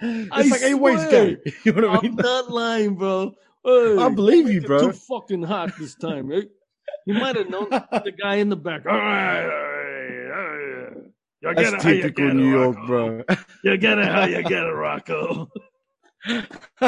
I 0.00 0.40
it's 0.40 0.50
like, 0.50 0.60
hey, 0.60 0.74
ways 0.74 1.04
go. 1.10 1.36
You 1.64 1.72
know 1.72 1.88
what 1.88 1.98
I 1.98 1.98
I'm 1.98 2.02
mean? 2.02 2.16
not 2.16 2.50
lying, 2.50 2.94
bro. 2.96 3.34
Hey, 3.64 3.96
I 3.98 4.08
believe 4.08 4.50
you, 4.50 4.60
bro. 4.62 4.80
Too 4.80 4.92
fucking 4.92 5.42
hot 5.42 5.76
this 5.78 5.94
time, 5.96 6.28
right? 6.28 6.48
You 7.06 7.14
might 7.14 7.36
have 7.36 7.48
known 7.48 7.68
the 7.70 8.12
guy 8.20 8.36
in 8.36 8.48
the 8.48 8.56
back. 8.56 8.82
All 8.86 8.96
right, 8.96 9.42
all 9.42 9.48
right, 9.48 10.30
all 10.30 10.44
right. 10.88 10.96
You 11.42 11.54
get 11.54 11.56
That's 11.56 11.74
it 11.74 11.82
how 11.82 11.90
you 11.90 12.02
typical 12.02 12.24
get 12.26 12.36
New 12.36 12.48
York, 12.50 12.76
Rocco. 12.76 12.86
bro. 12.86 13.22
You 13.62 13.76
get 13.76 13.98
it 13.98 14.06
how 14.06 14.24
you 14.26 14.42
get 14.42 14.62
it, 14.64 14.72
Rocco. 14.72 15.48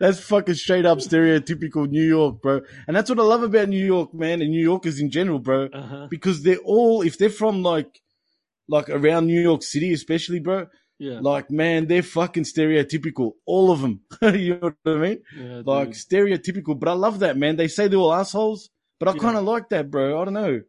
that's 0.00 0.20
fucking 0.20 0.54
straight 0.54 0.84
up 0.86 0.98
stereotypical 0.98 1.88
New 1.88 2.02
York, 2.04 2.42
bro. 2.42 2.60
And 2.86 2.96
that's 2.96 3.08
what 3.08 3.18
I 3.18 3.22
love 3.22 3.42
about 3.42 3.68
New 3.68 3.84
York, 3.84 4.12
man, 4.14 4.42
and 4.42 4.50
New 4.50 4.62
Yorkers 4.62 5.00
in 5.00 5.10
general, 5.10 5.38
bro. 5.38 5.68
Uh-huh. 5.72 6.06
Because 6.10 6.42
they're 6.42 6.58
all, 6.58 7.02
if 7.02 7.18
they're 7.18 7.30
from 7.30 7.62
like, 7.62 8.00
like 8.68 8.88
around 8.88 9.26
New 9.26 9.40
York 9.40 9.62
City, 9.62 9.92
especially, 9.92 10.40
bro. 10.40 10.66
Yeah. 10.98 11.20
Like, 11.20 11.50
man, 11.50 11.86
they're 11.86 12.02
fucking 12.02 12.44
stereotypical. 12.44 13.32
All 13.46 13.70
of 13.70 13.80
them. 13.80 14.02
you 14.38 14.58
know 14.60 14.72
what 14.82 14.94
I 14.94 14.98
mean? 14.98 15.22
Yeah, 15.36 15.62
like 15.64 15.92
dude. 15.92 15.96
stereotypical. 15.96 16.78
But 16.78 16.90
I 16.90 16.92
love 16.92 17.20
that, 17.20 17.36
man. 17.38 17.56
They 17.56 17.68
say 17.68 17.88
they're 17.88 17.98
all 17.98 18.12
assholes, 18.12 18.68
but 18.98 19.08
I 19.08 19.14
Yeah. 19.14 19.20
kind 19.20 19.36
of 19.38 19.44
like 19.44 19.70
that, 19.70 19.90
bro. 19.90 20.20
I 20.20 20.24
don't 20.24 20.34
know. 20.34 20.60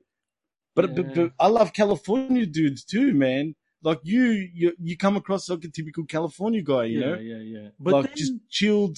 But, 0.74 0.95
but, 0.95 1.13
but 1.13 1.32
I 1.38 1.47
love 1.47 1.74
California 1.74 2.45
dudes 2.45 2.86
too, 2.86 3.13
man. 3.13 3.56
Like 3.84 4.00
you, 4.04 4.24
you, 4.54 4.74
you 4.80 4.98
come 4.98 5.17
across 5.17 5.50
like 5.50 5.63
a 5.63 5.70
typical 5.70 6.06
California 6.06 6.62
guy, 6.62 6.86
you 6.86 7.00
yeah, 7.00 7.15
know? 7.15 7.20
yeah, 7.20 7.38
yeah. 7.38 7.70
But 7.80 7.94
like 7.94 8.06
then, 8.08 8.13
just 8.15 8.34
chilled, 8.50 8.98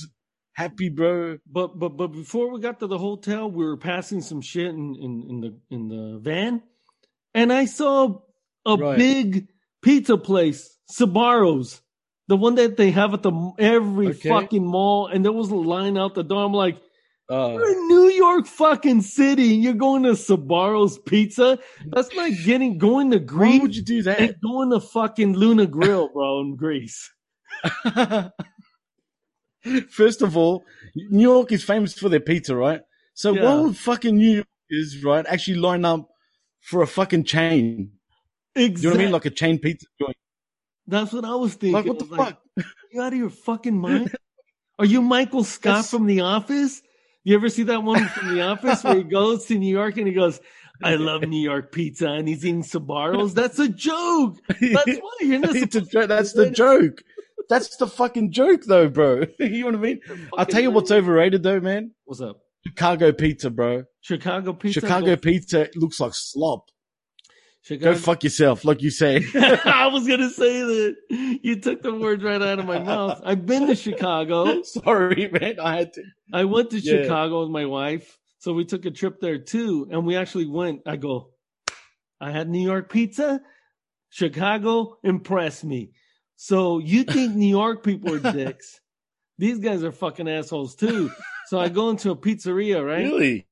happy, 0.53 0.89
bro. 0.89 1.37
but 1.49 1.79
but 1.79 1.89
but 1.97 2.07
before 2.07 2.51
we 2.51 2.59
got 2.59 2.79
to 2.81 2.87
the 2.87 2.97
hotel, 2.97 3.49
we 3.49 3.65
were 3.65 3.77
passing 3.77 4.21
some 4.21 4.41
shit 4.41 4.67
in 4.67 4.95
in, 4.95 5.23
in 5.29 5.41
the 5.41 5.59
in 5.69 5.87
the 5.87 6.19
van, 6.19 6.61
and 7.33 7.51
I 7.53 7.65
saw 7.65 8.21
a 8.65 8.77
Right. 8.77 8.97
big 8.97 9.47
pizza 9.81 10.17
place, 10.17 10.77
Sbarro's, 10.91 11.81
the 12.27 12.35
one 12.37 12.55
that 12.55 12.77
they 12.77 12.91
have 12.91 13.13
at 13.13 13.23
the 13.23 13.51
every 13.59 14.11
Okay. 14.11 14.29
fucking 14.29 14.65
mall, 14.65 15.07
and 15.07 15.23
there 15.23 15.31
was 15.31 15.49
a 15.49 15.55
line 15.55 15.97
out 15.97 16.15
the 16.15 16.23
door. 16.23 16.43
I'm 16.45 16.53
like, 16.53 16.77
Uh, 17.31 17.51
You're 17.53 17.71
in 17.71 17.87
New 17.87 18.09
York 18.09 18.45
fucking 18.45 19.01
city 19.01 19.53
and 19.55 19.63
you're 19.63 19.73
going 19.73 20.03
to 20.03 20.09
Sbarro's 20.11 20.99
Pizza. 20.99 21.57
That's 21.87 22.13
like 22.15 22.33
getting 22.43 22.77
going 22.77 23.11
to 23.11 23.19
Greece. 23.19 23.59
why 23.59 23.59
would 23.59 23.75
you 23.75 23.81
do 23.81 23.97
and 23.97 24.05
that? 24.05 24.41
going 24.41 24.69
to 24.71 24.79
fucking 24.81 25.33
Luna 25.33 25.65
Grill, 25.65 26.09
bro, 26.09 26.41
in 26.41 26.55
Greece. 26.57 27.09
First 29.89 30.21
of 30.21 30.35
all, 30.35 30.65
New 30.95 31.21
York 31.21 31.51
is 31.53 31.63
famous 31.63 31.93
for 31.97 32.09
their 32.09 32.19
pizza, 32.19 32.55
right? 32.55 32.81
So 33.13 33.33
Yeah. 33.33 33.43
why 33.45 33.55
would 33.61 33.77
fucking 33.77 34.17
New 34.17 34.43
Yorkers, 34.71 35.03
right, 35.03 35.25
actually 35.27 35.55
line 35.57 35.85
up 35.85 36.09
for 36.59 36.81
a 36.81 36.87
fucking 36.87 37.23
chain? 37.23 37.91
Exactly. 38.55 38.81
You 38.81 38.87
know 38.89 38.89
what 38.95 38.99
I 38.99 39.03
mean? 39.05 39.11
Like 39.13 39.25
a 39.25 39.29
chain 39.29 39.59
pizza 39.59 39.87
joint. 39.99 40.17
That's 40.85 41.13
what 41.13 41.23
I 41.23 41.35
was 41.35 41.53
thinking. 41.53 41.71
Like, 41.73 41.85
what 41.85 41.99
the 41.99 42.05
was 42.05 42.19
like, 42.19 42.35
fuck? 42.57 42.65
you 42.91 43.01
out 43.01 43.13
of 43.13 43.19
your 43.19 43.29
fucking 43.29 43.77
mind? 43.79 44.13
Are 44.77 44.85
you 44.85 45.01
Michael 45.01 45.45
Scott 45.45 45.63
That's- 45.75 45.89
from 45.89 46.05
The 46.07 46.19
Office? 46.21 46.81
You 47.23 47.35
ever 47.35 47.49
see 47.49 47.63
that 47.63 47.83
one 47.83 48.05
from 48.07 48.35
The 48.35 48.41
Office 48.41 48.83
where 48.83 48.95
he 48.97 49.03
goes 49.03 49.45
to 49.45 49.57
New 49.57 49.73
York 49.73 49.97
and 49.97 50.07
he 50.07 50.13
goes, 50.13 50.41
I 50.83 50.95
love 50.95 51.21
New 51.21 51.41
York 51.41 51.71
pizza 51.71 52.09
and 52.09 52.27
he's 52.27 52.45
eating 52.45 52.63
Sbarro's? 52.63 53.33
That's 53.33 53.59
a 53.59 53.69
joke. 53.69 54.37
That's 54.47 54.61
why 54.99 55.11
you're 55.21 55.39
not 55.39 55.55
a 55.55 55.65
joke. 55.65 56.07
That's 56.07 56.33
the 56.33 56.51
joke. 56.51 57.01
That's 57.49 57.77
the 57.77 57.87
fucking 57.87 58.31
joke, 58.31 58.63
though, 58.65 58.89
bro. 58.89 59.25
you 59.39 59.59
know 59.61 59.65
what 59.67 59.75
I 59.75 59.77
mean? 59.77 59.99
I'll 60.37 60.45
tell 60.45 60.61
you 60.61 60.71
what's 60.71 60.91
overrated, 60.91 61.43
though, 61.43 61.59
man. 61.59 61.91
What's 62.05 62.21
up? 62.21 62.39
Chicago 62.65 63.11
pizza, 63.11 63.49
bro. 63.49 63.83
Chicago 64.01 64.53
pizza? 64.53 64.81
Chicago 64.81 65.05
Go- 65.07 65.17
pizza 65.17 65.69
looks 65.75 65.99
like 65.99 66.13
slop. 66.13 66.69
Chicago 67.63 67.93
Go 67.93 67.97
fuck 67.97 68.23
yourself, 68.25 68.65
like 68.65 68.81
you 68.81 68.89
say. 68.89 69.23
I 69.35 69.87
was 69.87 70.05
gonna 70.05 70.29
say 70.29 70.61
that 70.61 70.95
you 71.41 71.55
took 71.61 71.81
the 71.81 71.93
words 71.93 72.21
right 72.21 72.41
out 72.41 72.59
of 72.59 72.65
my 72.65 72.79
mouth. 72.79 73.21
I've 73.23 73.45
been 73.45 73.67
to 73.67 73.75
Chicago. 73.75 74.61
Sorry, 74.63 75.29
man. 75.31 75.59
I 75.61 75.77
had 75.77 75.93
to. 75.93 76.03
I 76.33 76.43
went 76.43 76.71
to 76.71 76.79
Yeah. 76.79 77.03
Chicago 77.03 77.41
with 77.41 77.51
my 77.51 77.65
wife 77.65 78.19
So 78.39 78.51
we 78.51 78.65
took 78.65 78.85
a 78.85 78.91
trip 78.91 79.21
there 79.21 79.37
too, 79.37 79.87
and 79.91 80.05
we 80.05 80.17
actually 80.17 80.47
went. 80.47 80.81
I 80.85 80.97
go, 80.97 81.29
I 82.19 82.31
had 82.31 82.49
New 82.49 82.61
York 82.61 82.91
pizza. 82.91 83.41
Chicago 84.09 84.97
impressed 85.03 85.63
me. 85.63 85.91
So 86.35 86.79
you 86.79 87.03
think 87.05 87.33
New 87.35 87.47
York 87.47 87.81
people 87.83 88.13
are 88.15 88.31
dicks? 88.33 88.81
These 89.37 89.59
guys 89.59 89.83
are 89.85 89.91
fucking 89.93 90.27
assholes 90.27 90.75
too. 90.75 91.11
So 91.47 91.59
I 91.59 91.69
go 91.69 91.89
into 91.89 92.11
a 92.11 92.15
pizzeria, 92.15 92.85
right? 92.85 93.05
Really? 93.05 93.47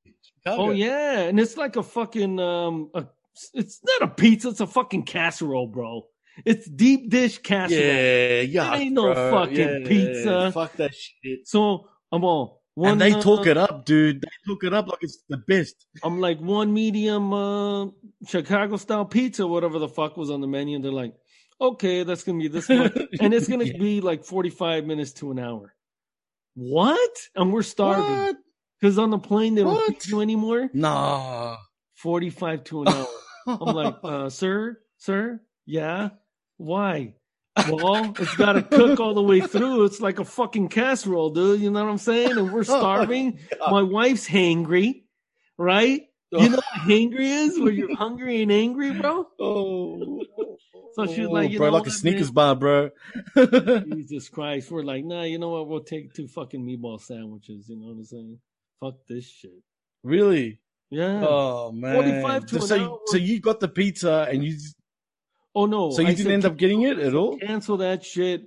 Oh 0.46 0.72
yeah, 0.72 1.22
and 1.22 1.40
it's 1.40 1.56
like 1.56 1.78
a 1.78 1.84
fucking 1.84 2.40
um, 2.40 2.90
a, 2.94 3.06
it's 3.54 3.80
not 3.84 4.10
a 4.10 4.14
pizza, 4.14 4.50
it's 4.50 4.60
a 4.60 4.68
fucking 4.68 5.04
casserole, 5.04 5.68
bro. 5.68 6.04
It's 6.46 6.70
deep 6.70 7.10
dish 7.10 7.40
casserole. 7.40 7.82
Yeah, 7.82 8.42
yeah. 8.42 8.76
ain't 8.76 8.94
no 8.94 9.14
fucking 9.14 9.86
pizza. 9.86 10.52
Fuck 10.52 10.74
that 10.78 10.94
shit. 10.96 11.48
So 11.48 11.88
I'm 12.12 12.24
all 12.24 12.62
one. 12.76 12.94
and 12.94 13.02
they 13.02 13.14
uh, 13.14 13.22
talk 13.22 13.48
it 13.48 13.58
up, 13.58 13.86
dude. 13.86 14.22
They 14.22 14.28
talk 14.48 14.64
it 14.64 14.74
up 14.74 14.88
like 14.88 15.00
it's 15.02 15.24
the 15.28 15.38
best. 15.38 15.76
I'm 16.04 16.20
like 16.20 16.40
one 16.40 16.74
medium 16.74 17.34
uh, 17.34 17.88
Chicago 18.26 18.78
style 18.78 19.06
pizza, 19.06 19.46
whatever 19.46 19.78
the 19.80 19.90
fuck 19.90 20.16
was 20.18 20.30
on 20.30 20.42
the 20.42 20.48
menu. 20.48 20.76
And 20.78 20.86
they're 20.86 20.92
like, 20.92 21.14
okay, 21.60 22.04
that's 22.04 22.24
gonna 22.24 22.40
be 22.40 22.48
this 22.48 22.70
much, 22.70 22.94
and 23.20 23.34
it's 23.34 23.48
gonna 23.48 23.66
Yeah. 23.66 23.78
be 23.78 24.02
like 24.02 24.24
45 24.24 24.86
minutes 24.86 25.14
to 25.14 25.32
an 25.32 25.40
hour. 25.40 25.74
What? 26.56 27.12
And 27.36 27.52
we're 27.54 27.62
starving 27.64 28.38
because 28.80 28.98
on 28.98 29.10
the 29.10 29.20
plane 29.20 29.56
they 29.56 29.64
don't 29.64 29.86
feed 29.88 30.08
you 30.08 30.22
anymore. 30.22 30.70
Nah. 30.74 31.58
45 31.96 32.64
to 32.66 32.82
an 32.82 32.88
hour. 32.88 33.08
I'm 33.48 33.76
like, 33.76 33.96
uh, 34.04 34.30
sir, 34.30 34.80
sir, 34.98 35.42
yeah, 35.66 36.10
why? 36.58 37.16
Well, 37.70 38.14
it's 38.18 38.36
got 38.36 38.54
to 38.54 38.62
cook 38.64 39.00
all 39.00 39.14
the 39.14 39.22
way 39.22 39.42
through. 39.42 39.84
It's 39.86 40.00
like 40.00 40.20
a 40.20 40.26
fucking 40.26 40.70
casserole, 40.70 41.32
dude. 41.32 41.60
You 41.60 41.70
know 41.70 41.84
what 41.84 41.92
I'm 41.92 41.98
saying? 41.98 42.38
And 42.38 42.52
we're 42.54 42.64
starving. 42.80 43.40
My 43.60 43.84
wife's 43.84 44.28
hangry, 44.28 45.04
right? 45.58 46.02
You 46.32 46.50
know 46.50 46.56
what 46.56 46.64
hangry 46.88 47.20
is? 47.20 47.60
Where 47.60 47.74
you're 47.74 47.94
hungry 47.96 48.42
and 48.42 48.52
angry, 48.54 48.94
bro. 48.94 49.28
Oh. 49.38 50.24
So 50.94 51.06
she's 51.08 51.28
Oh, 51.28 51.32
like, 51.32 51.52
you 51.52 51.58
bro, 51.58 51.72
know 51.72 51.78
like 51.78 51.88
a 51.88 52.04
man? 52.06 52.34
bar, 52.34 52.56
bro. 52.56 52.90
Jesus 53.96 54.30
Christ. 54.30 54.72
We're 54.72 54.84
like, 54.84 55.04
nah, 55.04 55.24
you 55.24 55.38
know 55.38 55.50
what? 55.50 55.68
We'll 55.68 55.84
take 55.84 56.14
two 56.14 56.28
fucking 56.30 56.62
meatball 56.66 57.02
sandwiches. 57.02 57.68
You 57.68 57.76
know 57.78 57.88
what 57.88 57.98
I'm 57.98 58.04
saying? 58.06 58.40
Fuck 58.80 58.96
this 59.10 59.26
shit. 59.30 59.52
really? 60.04 60.60
Yeah. 60.92 61.26
Oh 61.26 61.72
man. 61.72 61.96
45 61.96 62.46
to 62.48 62.62
so, 62.62 62.76
an 62.76 62.82
you- 62.82 62.88
hour. 62.90 63.00
so 63.06 63.18
you 63.18 63.40
got 63.40 63.60
the 63.62 63.70
pizza 63.70 64.28
and 64.30 64.44
you 64.44 64.58
oh 65.56 65.66
no. 65.66 65.92
so 65.92 66.02
you 66.02 66.10
I 66.10 66.12
didn't 66.12 66.26
said, 66.26 66.34
end 66.34 66.46
up 66.46 66.58
getting 66.58 66.82
it 66.84 67.00
at 67.00 67.16
all? 67.16 67.38
cancel 67.38 67.78
that 67.78 68.04
shit. 68.04 68.44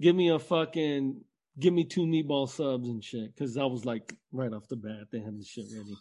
Give 0.00 0.16
me 0.16 0.30
a 0.30 0.38
fucking 0.38 1.20
give 1.60 1.74
me 1.74 1.84
two 1.84 2.02
meatball 2.02 2.48
subs 2.48 2.88
and 2.88 3.04
shit. 3.04 3.36
Cause 3.36 3.56
I 3.58 3.64
was 3.66 3.84
like 3.84 4.12
right 4.32 4.52
off 4.52 4.66
the 4.68 4.76
bat, 4.76 5.08
they 5.12 5.20
had 5.20 5.38
the 5.38 5.44
shit 5.44 5.66
ready. 5.76 5.94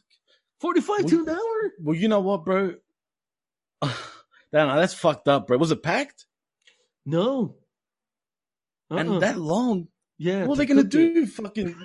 Forty 0.62 0.80
five 0.82 1.06
to 1.08 1.22
an 1.24 1.30
hour? 1.30 1.72
Well, 1.82 1.96
you 1.96 2.08
know 2.08 2.22
what, 2.22 2.46
bro? 2.46 2.76
Damn, 3.82 4.76
that's 4.78 4.94
fucked 4.94 5.28
up, 5.28 5.48
bro. 5.48 5.58
Was 5.58 5.72
it 5.72 5.84
packed? 5.84 6.26
No. 7.06 7.56
Uh-uh. 8.90 8.98
And 9.00 9.22
that 9.22 9.38
long? 9.38 9.88
yeah. 10.18 10.46
what 10.46 10.56
are 10.56 10.58
they 10.60 10.66
gonna 10.66 10.84
cook 10.84 10.94
it. 10.94 11.14
do? 11.16 11.26
Fucking 11.28 11.76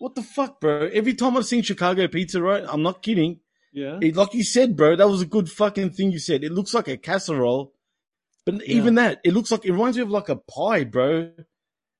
what 0.00 0.14
the 0.14 0.22
fuck, 0.22 0.60
bro? 0.60 0.88
Every 0.92 1.12
time 1.12 1.36
I've 1.36 1.44
seen 1.44 1.62
Chicago 1.62 2.08
pizza, 2.08 2.40
right? 2.40 2.64
I'm 2.66 2.82
not 2.82 3.02
kidding. 3.02 3.40
Yeah. 3.70 3.98
It, 4.00 4.16
like 4.16 4.32
you 4.32 4.42
said, 4.42 4.74
bro, 4.74 4.96
that 4.96 5.08
was 5.08 5.20
a 5.20 5.26
good 5.26 5.50
fucking 5.50 5.90
thing 5.90 6.10
you 6.10 6.18
said. 6.18 6.42
It 6.42 6.52
looks 6.52 6.72
like 6.72 6.88
a 6.88 6.96
casserole, 6.96 7.74
but 8.46 8.64
even 8.64 8.94
that, 8.94 9.20
it 9.24 9.34
looks 9.34 9.52
like 9.52 9.66
it 9.66 9.72
reminds 9.72 9.98
me 9.98 10.02
of 10.02 10.10
like 10.10 10.30
a 10.30 10.36
pie, 10.36 10.84
bro. 10.84 11.30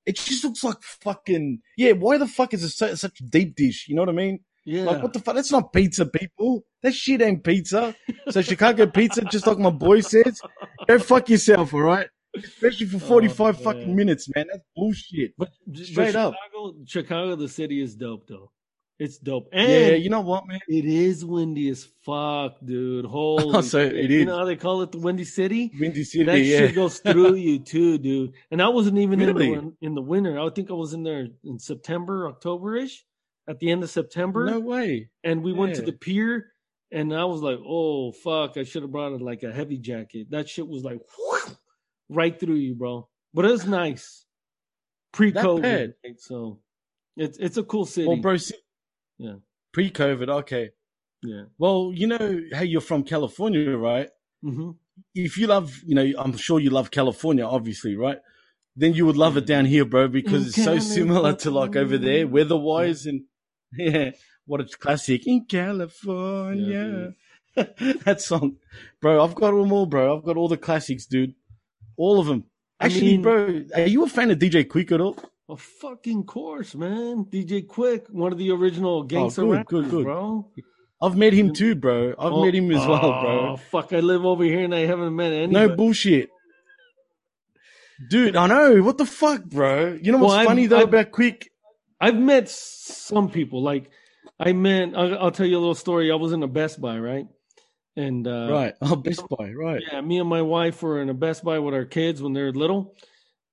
It 0.07 0.15
just 0.15 0.43
looks 0.43 0.63
like 0.63 0.81
fucking 0.81 1.59
yeah. 1.77 1.91
Why 1.91 2.17
the 2.17 2.27
fuck 2.27 2.55
is 2.55 2.63
it 2.63 2.69
so, 2.69 2.95
such 2.95 3.21
a 3.21 3.23
deep 3.23 3.55
dish? 3.55 3.85
You 3.87 3.95
know 3.95 4.01
what 4.01 4.09
I 4.09 4.13
mean? 4.13 4.39
yeah. 4.65 4.83
Like 4.83 5.03
what 5.03 5.13
the 5.13 5.19
fuck? 5.19 5.35
That's 5.35 5.51
not 5.51 5.71
pizza, 5.71 6.07
people. 6.07 6.63
That 6.81 6.95
shit 6.95 7.21
ain't 7.21 7.43
pizza. 7.43 7.95
So 8.29 8.41
Chicago 8.41 8.87
pizza, 8.87 9.21
just 9.25 9.45
like 9.45 9.59
my 9.59 9.69
boy 9.69 10.01
says, 10.01 10.41
go 10.87 10.97
fuck 10.97 11.29
yourself, 11.29 11.71
all 11.73 11.81
right? 11.81 12.07
Especially 12.35 12.85
for 12.85 12.99
forty 12.99 13.27
five 13.27 13.59
Oh, 13.59 13.63
fucking 13.63 13.95
minutes, 13.95 14.29
man. 14.35 14.47
That's 14.51 14.63
bullshit. 14.75 15.33
but 15.37 15.49
straight 15.73 16.13
but 16.13 16.15
up. 16.15 16.33
Chicago, 16.33 16.75
Chicago, 16.85 17.35
the 17.35 17.49
city 17.49 17.81
is 17.81 17.95
dope 17.95 18.27
though. 18.27 18.51
It's 18.99 19.17
dope. 19.17 19.49
And 19.51 19.69
Yeah, 19.71 19.87
you 19.95 20.09
know 20.11 20.21
what, 20.21 20.47
man? 20.47 20.59
it 20.69 20.85
is 20.85 21.25
windy 21.25 21.69
as 21.69 21.87
fuck, 22.05 22.57
dude. 22.63 23.05
Holy 23.17 23.61
So 23.63 23.79
shit. 23.89 23.97
it 23.97 24.11
You 24.11 24.25
know 24.25 24.37
how 24.37 24.45
they 24.45 24.55
call 24.55 24.83
it 24.83 24.91
the 24.91 24.99
Windy 24.99 25.23
City? 25.23 25.71
Windy 25.79 26.03
City, 26.03 26.23
that 26.25 26.39
yeah. 26.39 26.59
shit 26.59 26.75
goes 26.75 26.99
through 26.99 27.33
you 27.33 27.57
too, 27.59 27.97
dude. 27.97 28.33
And 28.51 28.61
I 28.61 28.67
wasn't 28.69 28.99
even 28.99 29.19
Really? 29.19 29.53
in, 29.53 29.65
the, 29.81 29.87
in 29.87 29.95
the 29.95 30.01
winter. 30.03 30.39
I 30.39 30.47
think 30.51 30.69
I 30.69 30.75
was 30.75 30.93
in 30.93 31.01
there 31.03 31.27
in 31.43 31.57
September, 31.57 32.27
October 32.27 32.75
ish, 32.77 33.03
at 33.49 33.59
the 33.59 33.71
end 33.71 33.81
of 33.83 33.89
September. 33.89 34.45
no 34.45 34.59
way. 34.59 35.09
and 35.23 35.41
we 35.43 35.51
went 35.51 35.73
to 35.75 35.81
the 35.81 35.93
pier, 35.93 36.51
and 36.91 37.11
I 37.11 37.25
was 37.25 37.41
like, 37.41 37.57
"Oh 37.65 38.11
fuck! 38.11 38.55
I 38.57 38.63
should 38.63 38.83
have 38.83 38.91
brought 38.91 39.19
like 39.19 39.41
a 39.41 39.51
heavy 39.51 39.77
jacket." 39.79 40.27
That 40.29 40.47
shit 40.47 40.67
was 40.67 40.83
like 40.83 40.99
right 42.11 42.37
through 42.39 42.55
you, 42.55 42.75
bro. 42.75 43.07
But 43.33 43.45
it's 43.45 43.65
nice, 43.65 44.25
pre-COVID. 45.13 45.93
So 46.17 46.59
it's 47.17 47.37
it's 47.37 47.57
a 47.57 47.63
cool 47.63 47.85
city. 47.85 48.07
Well, 48.07 48.17
bro, 48.17 48.37
see- 48.37 48.55
Yeah. 49.17 49.35
pre-COVID, 49.73 50.29
okay. 50.41 50.71
Yeah. 51.23 51.43
Well, 51.57 51.91
you 51.93 52.07
know 52.07 52.41
how 52.53 52.63
you're 52.63 52.81
from 52.81 53.03
California, 53.03 53.75
right? 53.77 54.09
hmm 54.41 54.71
If 55.15 55.37
you 55.37 55.47
love, 55.47 55.81
you 55.85 55.95
know, 55.95 56.07
I'm 56.17 56.35
sure 56.37 56.59
you 56.59 56.69
love 56.71 56.89
California, 56.91 57.45
obviously, 57.45 57.95
right? 57.95 58.19
Then 58.75 58.93
you 58.93 59.05
would 59.05 59.17
love 59.17 59.37
it 59.37 59.45
down 59.45 59.65
here, 59.65 59.85
bro, 59.85 60.07
because 60.07 60.41
In 60.43 60.47
it's 60.47 60.63
so 60.63 60.79
similar 60.79 61.33
to 61.43 61.51
like 61.51 61.75
over 61.75 61.97
there, 61.97 62.27
weather-wise, 62.27 63.05
and 63.05 63.23
yeah, 63.77 64.11
what 64.45 64.61
a 64.61 64.65
classic 64.65 65.27
in 65.27 65.45
California. 65.45 67.13
that 67.55 68.21
song, 68.21 68.57
bro. 69.01 69.23
I've 69.23 69.35
got 69.35 69.51
them 69.51 69.71
all, 69.73 69.85
bro. 69.85 70.15
I've 70.17 70.23
got 70.23 70.37
all 70.37 70.47
the 70.47 70.57
classics, 70.57 71.05
dude. 71.05 71.35
All 72.03 72.19
of 72.19 72.25
them. 72.27 72.41
I 72.79 72.85
Actually, 72.85 73.11
mean- 73.11 73.21
bro, 73.21 73.61
are 73.75 73.87
you 73.95 74.03
a 74.03 74.07
fan 74.07 74.31
of 74.31 74.39
DJ 74.39 74.65
Quik 74.67 74.91
at 74.91 75.01
all? 75.01 75.15
A 75.49 75.55
fucking 75.57 76.23
course, 76.23 76.73
man. 76.73 77.25
DJ 77.25 77.65
Quik, 77.67 78.09
one 78.09 78.31
of 78.31 78.37
the 78.39 78.49
original 78.51 78.99
oh, 78.99 79.03
gangster 79.03 79.43
Oh, 79.43 79.45
good, 79.47 79.55
rappers, 79.57 79.81
good, 79.85 79.91
good. 79.91 80.03
bro. 80.05 80.49
I've 81.03 81.15
met 81.17 81.33
him 81.33 81.53
too, 81.53 81.75
bro. 81.75 82.09
I've 82.17 82.33
Oh, 82.33 82.43
met 82.45 82.55
him 82.55 82.71
as 82.71 82.85
well, 82.87 83.05
Oh 83.05 83.21
bro. 83.21 83.57
fuck! 83.71 83.93
I 83.93 83.99
live 83.99 84.25
over 84.25 84.43
here 84.43 84.63
and 84.63 84.73
I 84.73 84.85
haven't 84.91 85.15
met 85.15 85.31
any. 85.31 85.53
No 85.53 85.69
bullshit. 85.75 86.29
Dude, 88.09 88.35
I 88.35 88.47
know. 88.47 88.81
What 88.81 88.97
the 88.97 89.05
fuck, 89.05 89.43
bro? 89.45 89.97
You 90.01 90.11
know 90.11 90.17
what's 90.17 90.31
Well, 90.31 90.39
I've- 90.39 90.47
funny 90.47 90.65
though 90.67 90.77
I've- 90.77 90.89
about 90.89 91.11
Quik? 91.11 91.47
I've 91.99 92.17
met 92.17 92.49
some 92.49 93.29
people. 93.29 93.61
Like 93.61 93.91
I 94.39 94.53
met. 94.53 94.95
I'll, 94.95 95.17
I'll 95.25 95.31
tell 95.31 95.45
you 95.45 95.57
a 95.57 95.63
little 95.65 95.75
story. 95.75 96.11
I 96.11 96.15
was 96.15 96.31
in 96.33 96.41
a 96.41 96.47
Best 96.47 96.81
Buy, 96.81 96.97
right? 96.97 97.27
And 97.95 98.25
uh, 98.27 98.47
right. 98.51 98.73
Oh, 98.81 98.95
Best 98.95 99.23
Buy, 99.29 99.51
right. 99.51 99.81
yeah, 99.91 99.99
me 100.01 100.19
and 100.19 100.29
my 100.29 100.41
wife 100.41 100.81
were 100.81 101.01
in 101.01 101.09
a 101.09 101.13
Best 101.13 101.43
Buy 101.43 101.59
with 101.59 101.73
our 101.73 101.85
kids 101.85 102.21
when 102.21 102.31
they 102.33 102.41
were 102.41 102.53
little, 102.53 102.95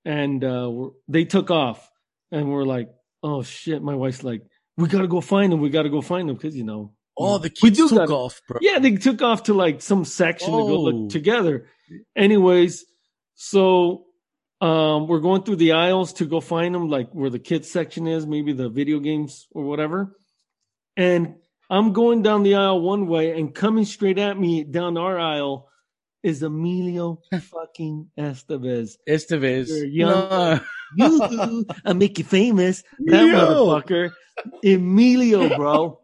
and 0.05 0.45
uh, 0.45 0.71
they 1.09 1.25
took 1.25 1.51
off, 1.51 1.91
and 2.31 2.49
we're 2.49 2.65
like, 2.65 2.89
"Oh 3.23 3.43
shit!" 3.43 3.83
My 3.83 3.97
wife's 3.97 4.23
like, 4.23 4.43
"We 4.77 4.87
gotta 4.89 5.09
go 5.09 5.21
find 5.21 5.51
them. 5.53 5.61
We 5.61 5.71
gotta 5.71 5.91
go 5.91 6.01
find 6.01 6.29
them 6.29 6.37
because 6.37 6.55
you 6.57 6.65
know." 6.65 6.93
Oh, 7.21 7.39
the 7.39 7.51
kids 7.51 7.79
took 7.79 7.91
gotta- 7.91 8.13
off, 8.15 8.41
bro. 8.47 8.59
Yeah, 8.61 8.79
they 8.79 8.93
took 8.95 9.23
off 9.23 9.43
to 9.45 9.55
like 9.55 9.83
some 9.83 10.05
section 10.05 10.53
to 10.53 10.59
go 10.59 10.69
Oh. 10.77 10.81
look 10.83 11.11
together. 11.11 11.67
Anyways, 12.17 12.85
so 13.35 14.05
um, 14.61 15.09
we're 15.09 15.19
going 15.19 15.43
through 15.43 15.57
the 15.57 15.73
aisles 15.73 16.13
to 16.15 16.27
go 16.27 16.41
find 16.41 16.77
them, 16.77 16.89
like 16.89 17.11
where 17.13 17.29
the 17.31 17.41
kids 17.41 17.69
section 17.69 18.07
is, 18.07 18.25
maybe 18.25 18.53
the 18.53 18.69
video 18.69 19.01
games 19.01 19.49
or 19.51 19.65
whatever. 19.65 20.17
And 20.97 21.35
I'm 21.71 21.93
going 21.93 22.23
down 22.23 22.43
the 22.43 22.55
aisle 22.55 22.81
one 22.81 23.07
way, 23.07 23.39
and 23.39 23.55
coming 23.55 23.85
straight 23.85 24.19
at 24.19 24.39
me 24.39 24.65
down 24.65 24.97
our 24.97 25.19
aisle 25.19 25.69
is 26.23 26.43
Emilio 26.43 27.21
fucking 27.41 28.09
Estevez. 28.19 28.97
Estevez. 29.09 29.69
You're 29.69 29.85
young. 29.87 30.11
No. 30.11 30.61
You, 30.97 31.67
I'll 31.85 31.93
make 31.93 32.17
you 32.17 32.25
famous. 32.25 32.83
That 33.01 33.27
Yo. 33.27 33.35
motherfucker. 33.35 34.11
Emilio, 34.65 35.55
bro. 35.55 36.01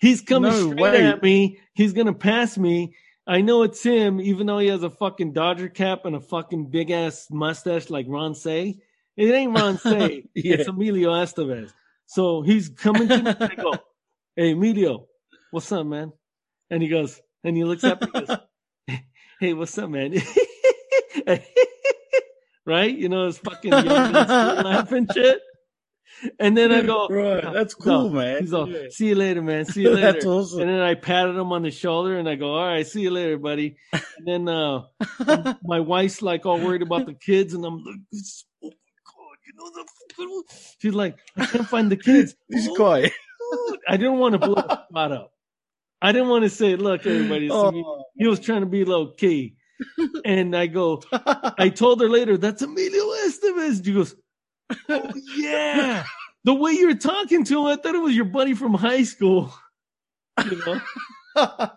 He's 0.00 0.22
coming 0.22 0.50
No 0.50 0.70
straight 0.70 0.80
way. 0.80 1.06
at 1.06 1.22
me. 1.22 1.58
He's 1.74 1.92
gonna 1.92 2.14
pass 2.14 2.56
me. 2.56 2.94
I 3.26 3.42
know 3.42 3.64
it's 3.64 3.82
him, 3.82 4.22
even 4.22 4.46
though 4.46 4.58
he 4.58 4.68
has 4.68 4.82
a 4.82 4.88
fucking 4.88 5.34
Dodger 5.34 5.68
cap 5.68 6.06
and 6.06 6.16
a 6.16 6.20
fucking 6.20 6.70
big 6.70 6.90
ass 6.90 7.26
mustache 7.30 7.90
like 7.90 8.06
Ron 8.08 8.34
Say. 8.34 8.78
It 9.18 9.30
ain't 9.34 9.54
Ron 9.54 9.76
Say. 9.76 10.24
Yeah. 10.34 10.54
It's 10.54 10.68
Emilio 10.68 11.10
Estevez. 11.10 11.70
So 12.06 12.40
he's 12.40 12.70
coming 12.70 13.08
to 13.08 13.22
me. 13.22 13.30
I 13.38 13.54
go, 13.54 13.74
"Hey, 14.38 14.52
Emilio, 14.52 15.06
what's 15.50 15.70
up, 15.72 15.84
man?" 15.86 16.12
And 16.70 16.80
he 16.82 16.88
goes, 16.88 17.20
and 17.42 17.56
he 17.56 17.64
looks 17.64 17.82
up 17.84 18.00
and 18.02 18.12
goes, 18.12 18.30
"Hey, 19.40 19.52
what's 19.52 19.76
up, 19.78 19.90
man?" 19.90 20.14
right? 22.66 22.96
You 22.96 23.08
know, 23.08 23.26
it's 23.26 23.38
fucking 23.38 23.72
young 23.72 24.12
laugh 24.12 24.92
and 24.92 25.10
shit. 25.12 25.40
And 26.40 26.56
then 26.56 26.72
I 26.72 26.82
go, 26.82 27.06
Right, 27.08 27.42
that's 27.52 27.74
he's 27.74 27.84
cool, 27.84 28.10
man. 28.10 28.40
He's 28.40 28.52
all, 28.52 28.68
Yeah. 28.68 28.88
see 28.90 29.08
you 29.08 29.14
later, 29.14 29.40
man. 29.42 29.64
See 29.66 29.82
you 29.82 29.90
later. 29.94 30.26
Awesome. 30.28 30.60
And 30.62 30.70
then 30.70 30.80
I 30.80 30.94
patted 30.94 31.36
him 31.36 31.52
on 31.52 31.62
the 31.62 31.70
shoulder 31.70 32.18
and 32.18 32.28
I 32.28 32.34
go, 32.34 32.54
all 32.54 32.66
right, 32.66 32.84
see 32.86 33.02
you 33.02 33.10
later, 33.10 33.38
buddy. 33.38 33.76
And 33.92 34.02
then 34.26 34.48
uh, 34.48 34.82
my 35.62 35.78
wife's 35.80 36.20
like 36.22 36.44
all 36.44 36.58
worried 36.60 36.82
about 36.82 37.06
the 37.06 37.14
kids, 37.14 37.54
and 37.54 37.64
I'm 37.64 37.76
like, 37.84 38.00
oh 38.64 38.70
my 38.70 38.70
god, 38.70 39.36
you 39.46 39.52
know 39.56 39.70
the. 39.70 40.44
She's 40.80 40.94
like, 40.94 41.16
I 41.36 41.46
can't 41.46 41.68
find 41.68 41.90
the 41.92 41.96
kids. 41.96 42.34
This 42.48 42.66
Oh, 42.68 42.74
guy. 42.76 43.12
I 43.88 43.96
didn't 43.96 44.18
want 44.18 44.32
to 44.34 44.38
blow 44.38 44.54
the 44.54 44.86
spot 44.90 45.12
up. 45.12 45.32
I 46.00 46.12
didn't 46.12 46.28
want 46.28 46.44
to 46.44 46.50
say, 46.50 46.76
look, 46.76 47.06
everybody, 47.06 47.50
Oh. 47.50 48.04
he 48.16 48.26
was 48.26 48.40
trying 48.40 48.60
to 48.60 48.66
be 48.66 48.84
low 48.84 49.08
key. 49.12 49.56
And 50.24 50.56
I 50.56 50.66
go, 50.66 51.02
I 51.12 51.68
told 51.68 52.00
her 52.00 52.08
later, 52.08 52.36
that's 52.36 52.62
Emilio 52.62 53.04
Estevez. 53.26 53.84
She 53.84 53.92
goes, 53.94 54.14
oh, 54.88 55.12
yeah. 55.36 56.04
The 56.44 56.54
way 56.54 56.72
you're 56.72 56.96
talking 56.96 57.44
to 57.44 57.60
him, 57.60 57.66
I 57.66 57.76
thought 57.76 57.94
it 57.94 58.02
was 58.02 58.14
your 58.14 58.24
buddy 58.24 58.54
from 58.54 58.74
high 58.74 59.04
school. 59.04 59.52
You 60.44 60.60
know? 60.66 60.80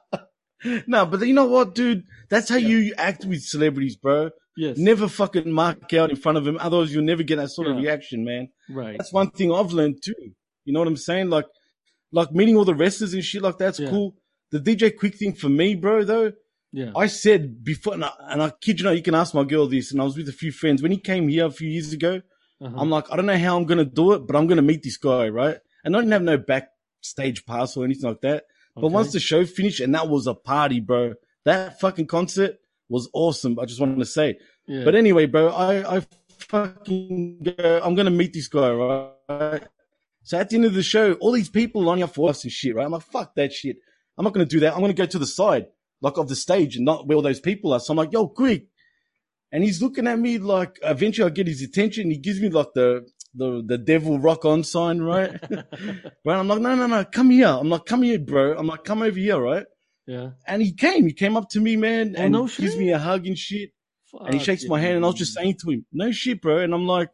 no, 0.88 1.06
but 1.06 1.22
you 1.22 1.34
know 1.34 1.46
what, 1.46 1.76
dude? 1.76 2.04
That's 2.30 2.50
how 2.50 2.58
you 2.58 2.94
act 2.98 3.26
with 3.26 3.42
celebrities, 3.44 3.96
bro. 3.96 4.32
Yes. 4.58 4.78
Never 4.78 5.08
fucking 5.08 5.52
mark 5.52 5.94
out 5.94 6.10
in 6.10 6.16
front 6.16 6.38
of 6.38 6.44
them. 6.46 6.58
Otherwise, 6.60 6.94
you'll 6.94 7.04
never 7.04 7.24
get 7.24 7.38
that 7.38 7.50
sort 7.50 7.68
of 7.68 7.78
reaction, 7.78 8.24
man. 8.26 8.50
Right. 8.70 8.98
That's 8.98 9.14
one 9.14 9.30
thing 9.32 9.52
I've 9.54 9.72
learned 9.72 10.02
too. 10.04 10.32
You 10.66 10.74
know 10.74 10.80
what 10.80 10.88
I'm 10.88 10.98
saying? 10.98 11.30
Like, 11.30 11.46
like 12.12 12.32
meeting 12.32 12.56
all 12.58 12.66
the 12.66 12.76
wrestlers 12.76 13.14
and 13.14 13.24
shit 13.24 13.42
like 13.42 13.58
that's 13.58 13.80
Yeah. 13.80 13.90
cool. 13.90 14.16
The 14.52 14.60
DJ 14.60 14.92
Quik 14.92 15.16
thing 15.16 15.34
for 15.34 15.50
me, 15.50 15.76
bro, 15.76 16.04
though, 16.04 16.34
Yeah. 16.74 16.92
I 16.96 17.08
said 17.08 17.64
before, 17.64 17.94
and 17.94 18.04
I, 18.06 18.12
and 18.30 18.42
I 18.44 18.50
kid 18.62 18.80
you 18.80 18.86
not, 18.86 18.96
you 18.96 19.02
can 19.02 19.16
ask 19.16 19.34
my 19.34 19.44
girl 19.44 19.68
this, 19.68 19.92
and 19.92 20.02
I 20.02 20.04
was 20.04 20.18
with 20.18 20.28
a 20.30 20.34
few 20.34 20.52
friends 20.52 20.82
when 20.82 20.92
he 20.92 20.98
came 20.98 21.28
here 21.30 21.46
a 21.46 21.52
few 21.52 21.70
years 21.70 21.94
ago. 21.94 22.22
Uh-huh. 22.62 22.76
I'm 22.78 22.90
like, 22.90 23.06
I 23.12 23.16
don't 23.16 23.26
know 23.26 23.38
how 23.38 23.58
I'm 23.58 23.66
gonna 23.66 23.86
do 23.86 24.14
it, 24.14 24.28
but 24.28 24.36
I'm 24.36 24.48
gonna 24.48 24.62
meet 24.62 24.84
this 24.84 24.98
guy, 24.98 25.30
right? 25.30 25.58
And 25.84 25.96
I 25.96 26.00
didn't 26.00 26.12
have 26.12 26.22
no 26.24 26.38
backstage 26.38 27.46
pass 27.46 27.76
or 27.76 27.86
anything 27.86 28.10
like 28.10 28.22
that. 28.22 28.46
But 28.76 28.90
once 28.90 29.12
the 29.12 29.20
show 29.20 29.46
finished, 29.46 29.80
and 29.80 29.94
that 29.96 30.08
was 30.10 30.28
a 30.28 30.34
party, 30.34 30.80
bro. 30.80 31.14
That 31.44 31.80
fucking 31.80 32.08
concert 32.08 32.58
was 32.88 33.10
awesome. 33.14 33.58
I 33.60 33.66
just 33.66 33.80
wanted 33.82 33.98
to 34.00 34.06
say. 34.06 34.38
Yeah. 34.68 34.84
But 34.86 34.96
anyway, 34.96 35.26
bro, 35.26 35.50
I, 35.50 35.98
I 35.98 36.06
fucking 36.40 37.40
go, 37.58 37.82
I'm 37.84 37.96
gonna 37.96 38.12
meet 38.12 38.34
this 38.34 38.48
guy, 38.48 38.72
right? 38.72 39.64
So 40.24 40.38
at 40.38 40.50
the 40.50 40.56
end 40.56 40.66
of 40.66 40.74
the 40.74 40.84
show, 40.84 41.14
all 41.14 41.32
these 41.32 41.50
people 41.50 41.84
lining 41.84 42.04
up 42.04 42.14
for 42.14 42.30
us 42.30 42.44
and 42.44 42.52
shit, 42.52 42.76
right? 42.76 42.86
I'm 42.86 42.92
like, 42.92 43.02
fuck 43.04 43.36
that 43.36 43.54
shit. 43.54 43.78
I'm 44.18 44.24
not 44.24 44.34
gonna 44.34 44.46
do 44.46 44.60
that. 44.62 44.74
I'm 44.76 44.82
gonna 44.82 44.94
go 44.94 45.06
to 45.06 45.20
the 45.20 45.26
side, 45.26 45.68
like 46.02 46.18
of 46.18 46.30
the 46.30 46.36
stage 46.36 46.76
and 46.76 46.86
not 46.86 47.08
where 47.08 47.16
all 47.16 47.22
those 47.22 47.40
people 47.40 47.74
are. 47.74 47.80
So 47.80 47.94
I'm 47.94 47.98
like, 47.98 48.12
yo, 48.14 48.28
Quik. 48.30 48.68
And 49.52 49.64
he's 49.64 49.82
looking 49.82 50.08
at 50.08 50.18
me 50.20 50.38
like 50.38 50.78
eventually 50.84 51.28
I 51.30 51.34
get 51.34 51.48
his 51.48 51.62
attention. 51.62 52.10
He 52.10 52.18
gives 52.18 52.40
me 52.40 52.50
like 52.50 52.70
the, 52.74 53.06
the, 53.36 53.62
the 53.66 53.78
devil 53.78 54.18
rock 54.20 54.46
on 54.46 54.64
sign, 54.64 55.02
right? 55.02 55.32
right. 55.52 56.38
I'm 56.40 56.48
like, 56.48 56.62
no, 56.62 56.76
no, 56.76 56.88
no, 56.88 57.04
come 57.04 57.32
here. 57.32 57.48
I'm 57.48 57.70
like, 57.70 57.86
come 57.86 58.04
here, 58.04 58.20
bro. 58.20 58.58
I'm 58.58 58.68
like, 58.68 58.84
come 58.86 59.02
over 59.02 59.18
here, 59.20 59.40
right? 59.40 59.66
yeah. 60.08 60.32
And 60.48 60.62
he 60.62 60.72
came, 60.74 61.06
he 61.06 61.14
came 61.14 61.36
up 61.36 61.50
to 61.50 61.60
me, 61.60 61.76
man, 61.76 62.16
Oh, 62.18 62.22
and 62.22 62.32
no 62.34 62.46
gives 62.48 62.78
me 62.78 62.92
a 62.92 63.00
hug 63.00 63.28
and 63.28 63.38
shit. 63.38 63.72
and 64.14 64.34
he 64.34 64.40
Fuck 64.40 64.46
shakes 64.46 64.68
my 64.68 64.80
hand 64.80 64.96
and 64.98 65.06
I 65.06 65.10
was 65.10 65.18
just 65.18 65.34
saying 65.34 65.58
to 65.62 65.72
him, 65.72 65.86
no 65.92 66.12
shit, 66.12 66.42
bro. 66.42 66.60
And 66.60 66.74
I'm 66.74 66.86
like, 66.88 67.10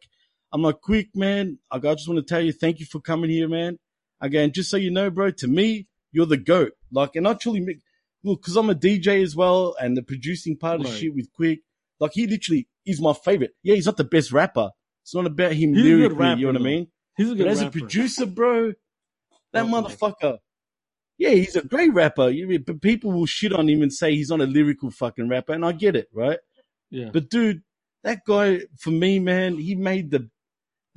I'm 0.52 0.62
like, 0.62 0.76
Quik, 0.86 1.08
man. 1.14 1.58
I 1.70 1.78
just 1.78 2.08
want 2.08 2.18
to 2.18 2.22
tell 2.22 2.40
you, 2.40 2.52
thank 2.52 2.80
you 2.80 2.86
for 2.86 3.00
coming 3.00 3.30
here, 3.30 3.48
man. 3.48 3.78
Again, 4.20 4.52
just 4.52 4.70
so 4.70 4.76
you 4.76 4.90
know, 4.90 5.10
bro, 5.10 5.30
to 5.30 5.46
me, 5.48 5.86
you're 6.12 6.26
the 6.26 6.36
goat. 6.36 6.72
Like, 6.90 7.16
and 7.16 7.28
I 7.28 7.34
truly 7.34 7.60
make, 7.60 7.78
look, 8.24 8.42
cause 8.42 8.56
I'm 8.56 8.70
a 8.70 8.74
DJ 8.74 9.22
as 9.22 9.36
well 9.36 9.76
and 9.80 9.96
the 9.96 10.02
producing 10.02 10.56
part 10.56 10.80
of 10.80 10.86
Right. 10.86 10.94
shit 10.96 11.14
with 11.14 11.28
Quik. 11.38 11.58
Like, 12.00 12.12
he 12.14 12.26
literally 12.26 12.68
is 12.86 13.00
my 13.00 13.12
favorite. 13.12 13.52
Yeah, 13.62 13.74
he's 13.74 13.86
not 13.86 13.96
the 13.96 14.04
best 14.04 14.32
rapper. 14.32 14.70
It's 15.02 15.14
not 15.14 15.26
about 15.26 15.52
him 15.52 15.74
He's 15.74 15.84
lyrically, 15.84 16.16
rapper, 16.16 16.40
you 16.40 16.46
know 16.46 16.52
what 16.52 16.60
I 16.62 16.64
mean? 16.64 16.88
He's 17.16 17.30
a 17.30 17.34
good 17.34 17.44
But 17.44 17.50
as 17.52 17.62
a 17.62 17.70
producer, 17.70 18.26
bro, 18.26 18.72
that 19.52 19.64
Oh, 19.64 19.68
motherfucker. 19.68 20.38
Yeah, 21.18 21.30
he's 21.30 21.56
a 21.56 21.62
great 21.62 21.92
rapper. 21.92 22.28
You- 22.30 22.58
But 22.60 22.80
people 22.80 23.12
will 23.12 23.26
shit 23.26 23.52
on 23.52 23.68
him 23.68 23.82
and 23.82 23.92
say 23.92 24.14
he's 24.14 24.30
not 24.30 24.40
a 24.40 24.46
lyrical 24.46 24.90
fucking 24.90 25.28
rapper. 25.28 25.52
And 25.52 25.64
I 25.64 25.72
get 25.72 25.96
it, 25.96 26.08
right? 26.12 26.38
Yeah. 26.90 27.10
But 27.12 27.28
dude, 27.28 27.62
that 28.04 28.20
guy 28.26 28.60
for 28.78 28.90
me, 28.90 29.18
man, 29.18 29.58
he 29.58 29.74
made 29.74 30.10
the 30.10 30.30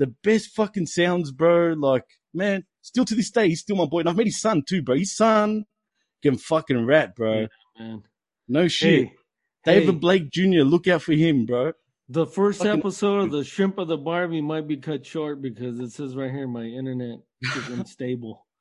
the 0.01 0.07
best 0.23 0.49
fucking 0.55 0.87
sounds, 0.87 1.31
bro. 1.31 1.73
Like, 1.77 2.05
man, 2.33 2.65
still 2.81 3.05
to 3.05 3.13
this 3.13 3.29
day, 3.29 3.49
he's 3.49 3.59
still 3.59 3.75
my 3.75 3.85
boy. 3.85 3.99
And 3.99 4.09
I've 4.09 4.17
met 4.17 4.25
his 4.25 4.41
son 4.41 4.63
too, 4.67 4.81
bro. 4.81 4.95
His 4.95 5.15
son 5.15 5.65
can 6.23 6.37
fucking 6.37 6.87
rap, 6.87 7.15
bro. 7.15 7.41
Yeah, 7.41 7.47
man. 7.77 8.03
No 8.47 8.67
shit. 8.67 9.09
Hey, 9.09 9.13
David 9.63 9.93
hey. 9.93 9.99
Blake 9.99 10.29
Jr., 10.31 10.63
look 10.63 10.87
out 10.87 11.03
for 11.03 11.13
him, 11.13 11.45
bro. 11.45 11.73
The 12.09 12.25
first 12.25 12.57
Fucking- 12.63 12.79
episode 12.79 13.19
of 13.25 13.31
the 13.31 13.43
Shrimp 13.43 13.77
of 13.77 13.87
the 13.87 13.97
Barbie 13.97 14.41
might 14.41 14.67
be 14.67 14.77
cut 14.77 15.05
short 15.05 15.39
because 15.39 15.79
it 15.79 15.91
says 15.91 16.15
right 16.15 16.31
here 16.31 16.47
my 16.47 16.63
internet 16.65 17.19
is 17.41 17.67
unstable. 17.69 18.45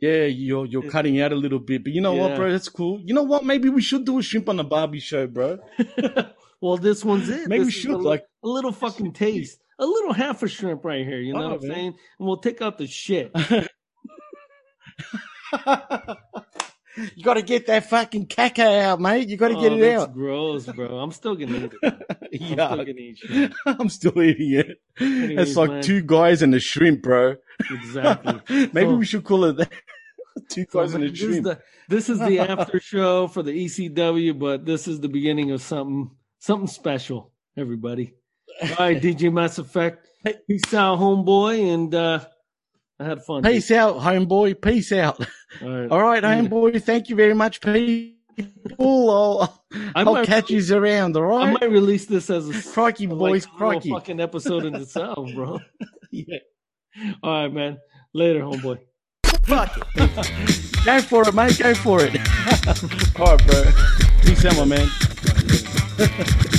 Yeah, 0.00 0.26
you're 0.26 0.64
you're 0.64 0.88
cutting 0.88 1.20
out 1.20 1.32
a 1.32 1.34
little 1.34 1.58
bit, 1.58 1.82
but 1.82 1.92
you 1.92 2.00
know 2.00 2.14
what, 2.14 2.36
bro? 2.36 2.52
That's 2.52 2.68
cool. 2.68 3.00
You 3.04 3.14
know 3.14 3.24
what? 3.24 3.44
Maybe 3.44 3.68
we 3.68 3.82
should 3.82 4.04
do 4.04 4.20
a 4.20 4.22
shrimp 4.22 4.48
on 4.48 4.54
the 4.54 4.62
Barbie 4.62 5.00
show, 5.00 5.26
bro. 5.26 5.58
well, 6.60 6.76
this 6.76 7.04
one's 7.04 7.28
it. 7.28 7.48
Maybe 7.48 7.64
we 7.64 7.64
This 7.66 7.74
is 7.74 7.80
should, 7.82 8.00
like- 8.02 8.24
a 8.42 8.48
little 8.48 8.72
fucking 8.72 9.12
taste, 9.12 9.58
a 9.78 9.86
little 9.86 10.12
half 10.12 10.42
a 10.42 10.48
shrimp 10.48 10.84
right 10.84 11.04
here. 11.06 11.18
You 11.20 11.34
know 11.34 11.42
Oh, 11.42 11.48
what 11.50 11.62
I'm 11.62 11.68
man. 11.68 11.76
saying? 11.76 11.94
And 12.18 12.28
we'll 12.28 12.36
take 12.38 12.62
out 12.62 12.78
the 12.78 12.86
shit. 12.86 13.30
you 17.16 17.22
got 17.22 17.34
to 17.34 17.42
get 17.42 17.66
that 17.68 17.88
fucking 17.88 18.26
caca 18.26 18.82
out, 18.82 19.00
mate. 19.00 19.28
You 19.28 19.36
got 19.36 19.48
to 19.48 19.54
get 19.54 19.72
Oh, 19.72 19.76
it 19.76 19.80
that's 19.80 20.02
out. 20.02 20.14
gross, 20.14 20.66
bro. 20.66 20.98
I'm 20.98 21.12
still 21.12 21.36
gonna 21.36 21.56
eat 21.66 21.72
it. 21.82 22.02
I'm 22.20 22.28
still 22.30 22.48
Yeah, 22.50 22.56
gonna 22.76 22.90
eat 22.90 23.18
shrimp. 23.18 23.54
I'm 23.66 23.88
still 23.88 24.22
eating 24.22 24.52
it. 24.54 24.80
Anyways, 25.00 25.48
it's 25.48 25.56
like 25.56 25.70
man. 25.70 25.82
two 25.82 26.02
guys 26.02 26.42
and 26.42 26.54
a 26.54 26.60
shrimp, 26.60 27.02
bro. 27.02 27.36
Exactly. 27.70 28.40
Maybe 28.72 28.90
So- 28.90 28.96
we 28.96 29.04
should 29.06 29.24
call 29.24 29.44
it 29.44 29.56
that. 29.58 29.72
two 30.48 30.64
So, 30.70 30.80
guys 30.80 30.94
and 30.94 31.04
a 31.04 31.10
this, 31.10 31.20
is 31.20 31.24
shrimp. 31.28 31.44
the, 31.44 31.60
this 31.88 32.08
is 32.08 32.18
the 32.18 32.40
after 32.40 32.80
show 32.80 33.28
for 33.28 33.42
the 33.42 33.52
ECW, 33.52 34.38
but 34.38 34.64
this 34.64 34.88
is 34.88 35.00
the 35.00 35.08
beginning 35.08 35.50
of 35.52 35.62
something 35.62 36.10
something 36.40 36.66
special, 36.68 37.32
everybody. 37.56 38.14
All 38.62 38.68
right, 38.78 39.00
DJ 39.00 39.32
Mass 39.32 39.58
Effect. 39.58 40.06
Peace 40.46 40.74
out, 40.74 40.98
homeboy, 40.98 41.72
and 41.74 41.94
uh 41.94 42.20
I 43.00 43.04
had 43.04 43.22
fun. 43.24 43.42
Peace 43.44 43.70
out, 43.70 43.96
homeboy. 43.98 44.60
Peace 44.60 44.90
out. 44.92 45.20
All 45.62 45.68
right. 45.68 45.90
All 45.90 46.02
right, 46.02 46.22
Yeah. 46.22 46.40
homeboy. 46.42 46.82
Thank 46.82 47.08
you 47.08 47.14
very 47.16 47.34
much, 47.34 47.60
people. 47.60 48.14
I'll, 48.80 49.62
I 49.94 50.00
I'll 50.02 50.14
might- 50.14 50.26
catch 50.26 50.50
you 50.50 50.62
around. 50.76 51.16
All 51.16 51.36
I 51.38 51.52
might 51.52 51.70
release 51.70 52.06
this 52.06 52.28
as 52.30 52.48
a 52.48 52.72
Crikey, 52.72 53.06
like, 53.06 53.18
boys. 53.18 53.44
a 53.44 53.48
Crikey. 53.50 53.90
fucking 53.90 54.20
episode 54.20 54.64
in 54.64 54.74
itself, 54.74 55.32
bro. 55.34 55.60
Yeah. 56.10 56.38
All 57.22 57.42
right, 57.42 57.52
man. 57.52 57.78
Later, 58.14 58.40
homeboy. 58.40 58.78
Fuck 59.44 59.76
it. 59.94 60.84
Go 60.84 61.00
for 61.02 61.28
it, 61.28 61.34
mate. 61.34 61.58
Go 61.58 61.74
for 61.74 62.00
it. 62.02 62.16
All 63.20 63.36
right, 63.36 63.46
bro. 63.46 63.64
Peace 64.22 64.44
out, 64.44 64.56
my 64.56 64.64
man. 64.64 64.88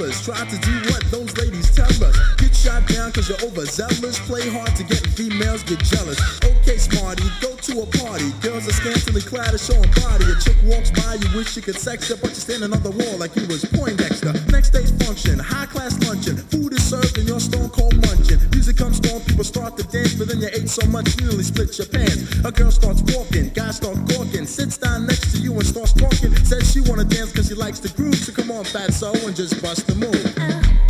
fellas. 0.00 0.24
Try 0.24 0.44
to 0.44 0.58
do 0.58 0.72
what 0.90 1.04
those 1.10 1.36
ladies 1.36 1.74
tell 1.74 1.86
us. 2.04 2.16
Get 2.36 2.54
shot 2.54 2.86
down 2.88 3.12
cause 3.12 3.28
you're 3.28 3.40
overzealous. 3.42 4.18
Play 4.20 4.48
hard 4.48 4.74
to 4.76 4.84
get 4.84 5.06
females 5.08 5.62
get 5.62 5.78
jealous. 5.80 6.18
Okay, 6.44 6.78
smarty, 6.78 7.24
go 7.40 7.54
to 7.56 7.82
a 7.82 7.86
party. 7.98 8.30
Girls 8.40 8.66
are 8.68 8.72
scantily 8.72 9.20
clad 9.20 9.50
and 9.50 9.60
showing 9.60 9.90
body. 10.02 10.24
A 10.24 10.34
chick 10.40 10.56
walks 10.64 10.90
by, 10.90 11.14
you 11.14 11.36
wish 11.36 11.56
you 11.56 11.62
could 11.62 11.78
sex 11.78 12.08
her, 12.08 12.16
but 12.16 12.30
you're 12.30 12.46
standing 12.48 12.72
on 12.72 12.82
the 12.82 12.90
wall 12.90 13.18
like 13.18 13.34
you 13.36 13.46
was 13.48 13.64
Poindexter. 13.64 14.32
Next 14.50 14.70
day's 14.70 14.90
function, 15.04 15.38
high 15.38 15.66
class 15.66 15.98
luncheon. 16.06 16.36
Food 16.36 16.72
is 16.72 16.82
served 16.82 17.18
and 17.18 17.28
you're 17.28 17.40
stone 17.40 17.68
cold 17.70 17.94
munching. 18.06 18.49
People 19.40 19.62
start 19.62 19.76
to 19.78 19.84
dance, 19.84 20.12
but 20.16 20.28
then 20.28 20.38
you 20.38 20.48
ate 20.52 20.68
so 20.68 20.86
much 20.88 21.18
you 21.18 21.26
nearly 21.26 21.42
split 21.42 21.78
your 21.78 21.86
pants. 21.86 22.44
A 22.44 22.52
girl 22.52 22.70
starts 22.70 23.00
walking, 23.16 23.48
guys 23.48 23.76
start 23.76 23.96
gawking, 24.04 24.44
sits 24.44 24.76
down 24.76 25.06
next 25.06 25.32
to 25.32 25.38
you 25.38 25.54
and 25.54 25.64
starts 25.64 25.94
talking. 25.94 26.36
Says 26.44 26.70
she 26.70 26.80
wanna 26.82 27.04
dance 27.04 27.32
cause 27.32 27.48
she 27.48 27.54
likes 27.54 27.80
the 27.80 27.88
groove, 27.88 28.16
so 28.16 28.32
come 28.32 28.50
on, 28.50 28.64
fatso, 28.64 29.14
and 29.26 29.34
just 29.34 29.62
bust 29.62 29.86
the 29.86 29.94
move. 29.94 30.12
Just 30.12 30.89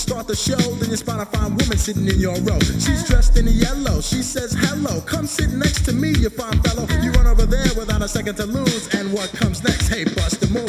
Start 0.00 0.26
the 0.26 0.34
show. 0.34 0.56
Then 0.56 0.88
you 0.88 0.96
spot 0.96 1.20
a 1.20 1.26
fine 1.26 1.50
woman 1.50 1.76
sitting 1.76 2.08
in 2.08 2.18
your 2.18 2.34
row. 2.40 2.58
She's 2.58 3.06
dressed 3.06 3.36
in 3.36 3.46
yellow. 3.46 4.00
She 4.00 4.22
says, 4.22 4.56
Hello, 4.58 5.02
come 5.02 5.26
sit 5.26 5.50
next 5.50 5.84
to 5.84 5.92
me, 5.92 6.08
you 6.18 6.30
fine 6.30 6.58
fellow. 6.62 6.86
You 7.02 7.10
run 7.12 7.26
over 7.26 7.44
there 7.44 7.68
without 7.76 8.00
a 8.00 8.08
second 8.08 8.36
to 8.36 8.46
lose. 8.46 8.92
And 8.94 9.12
what 9.12 9.30
comes 9.32 9.62
next? 9.62 9.88
Hey, 9.88 10.04
bust 10.04 10.40
the 10.40 10.48
move. 10.48 10.66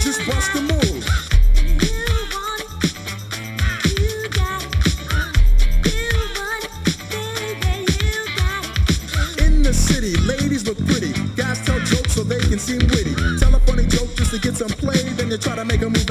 Just 0.00 0.24
bust 0.30 0.52
the 0.54 0.65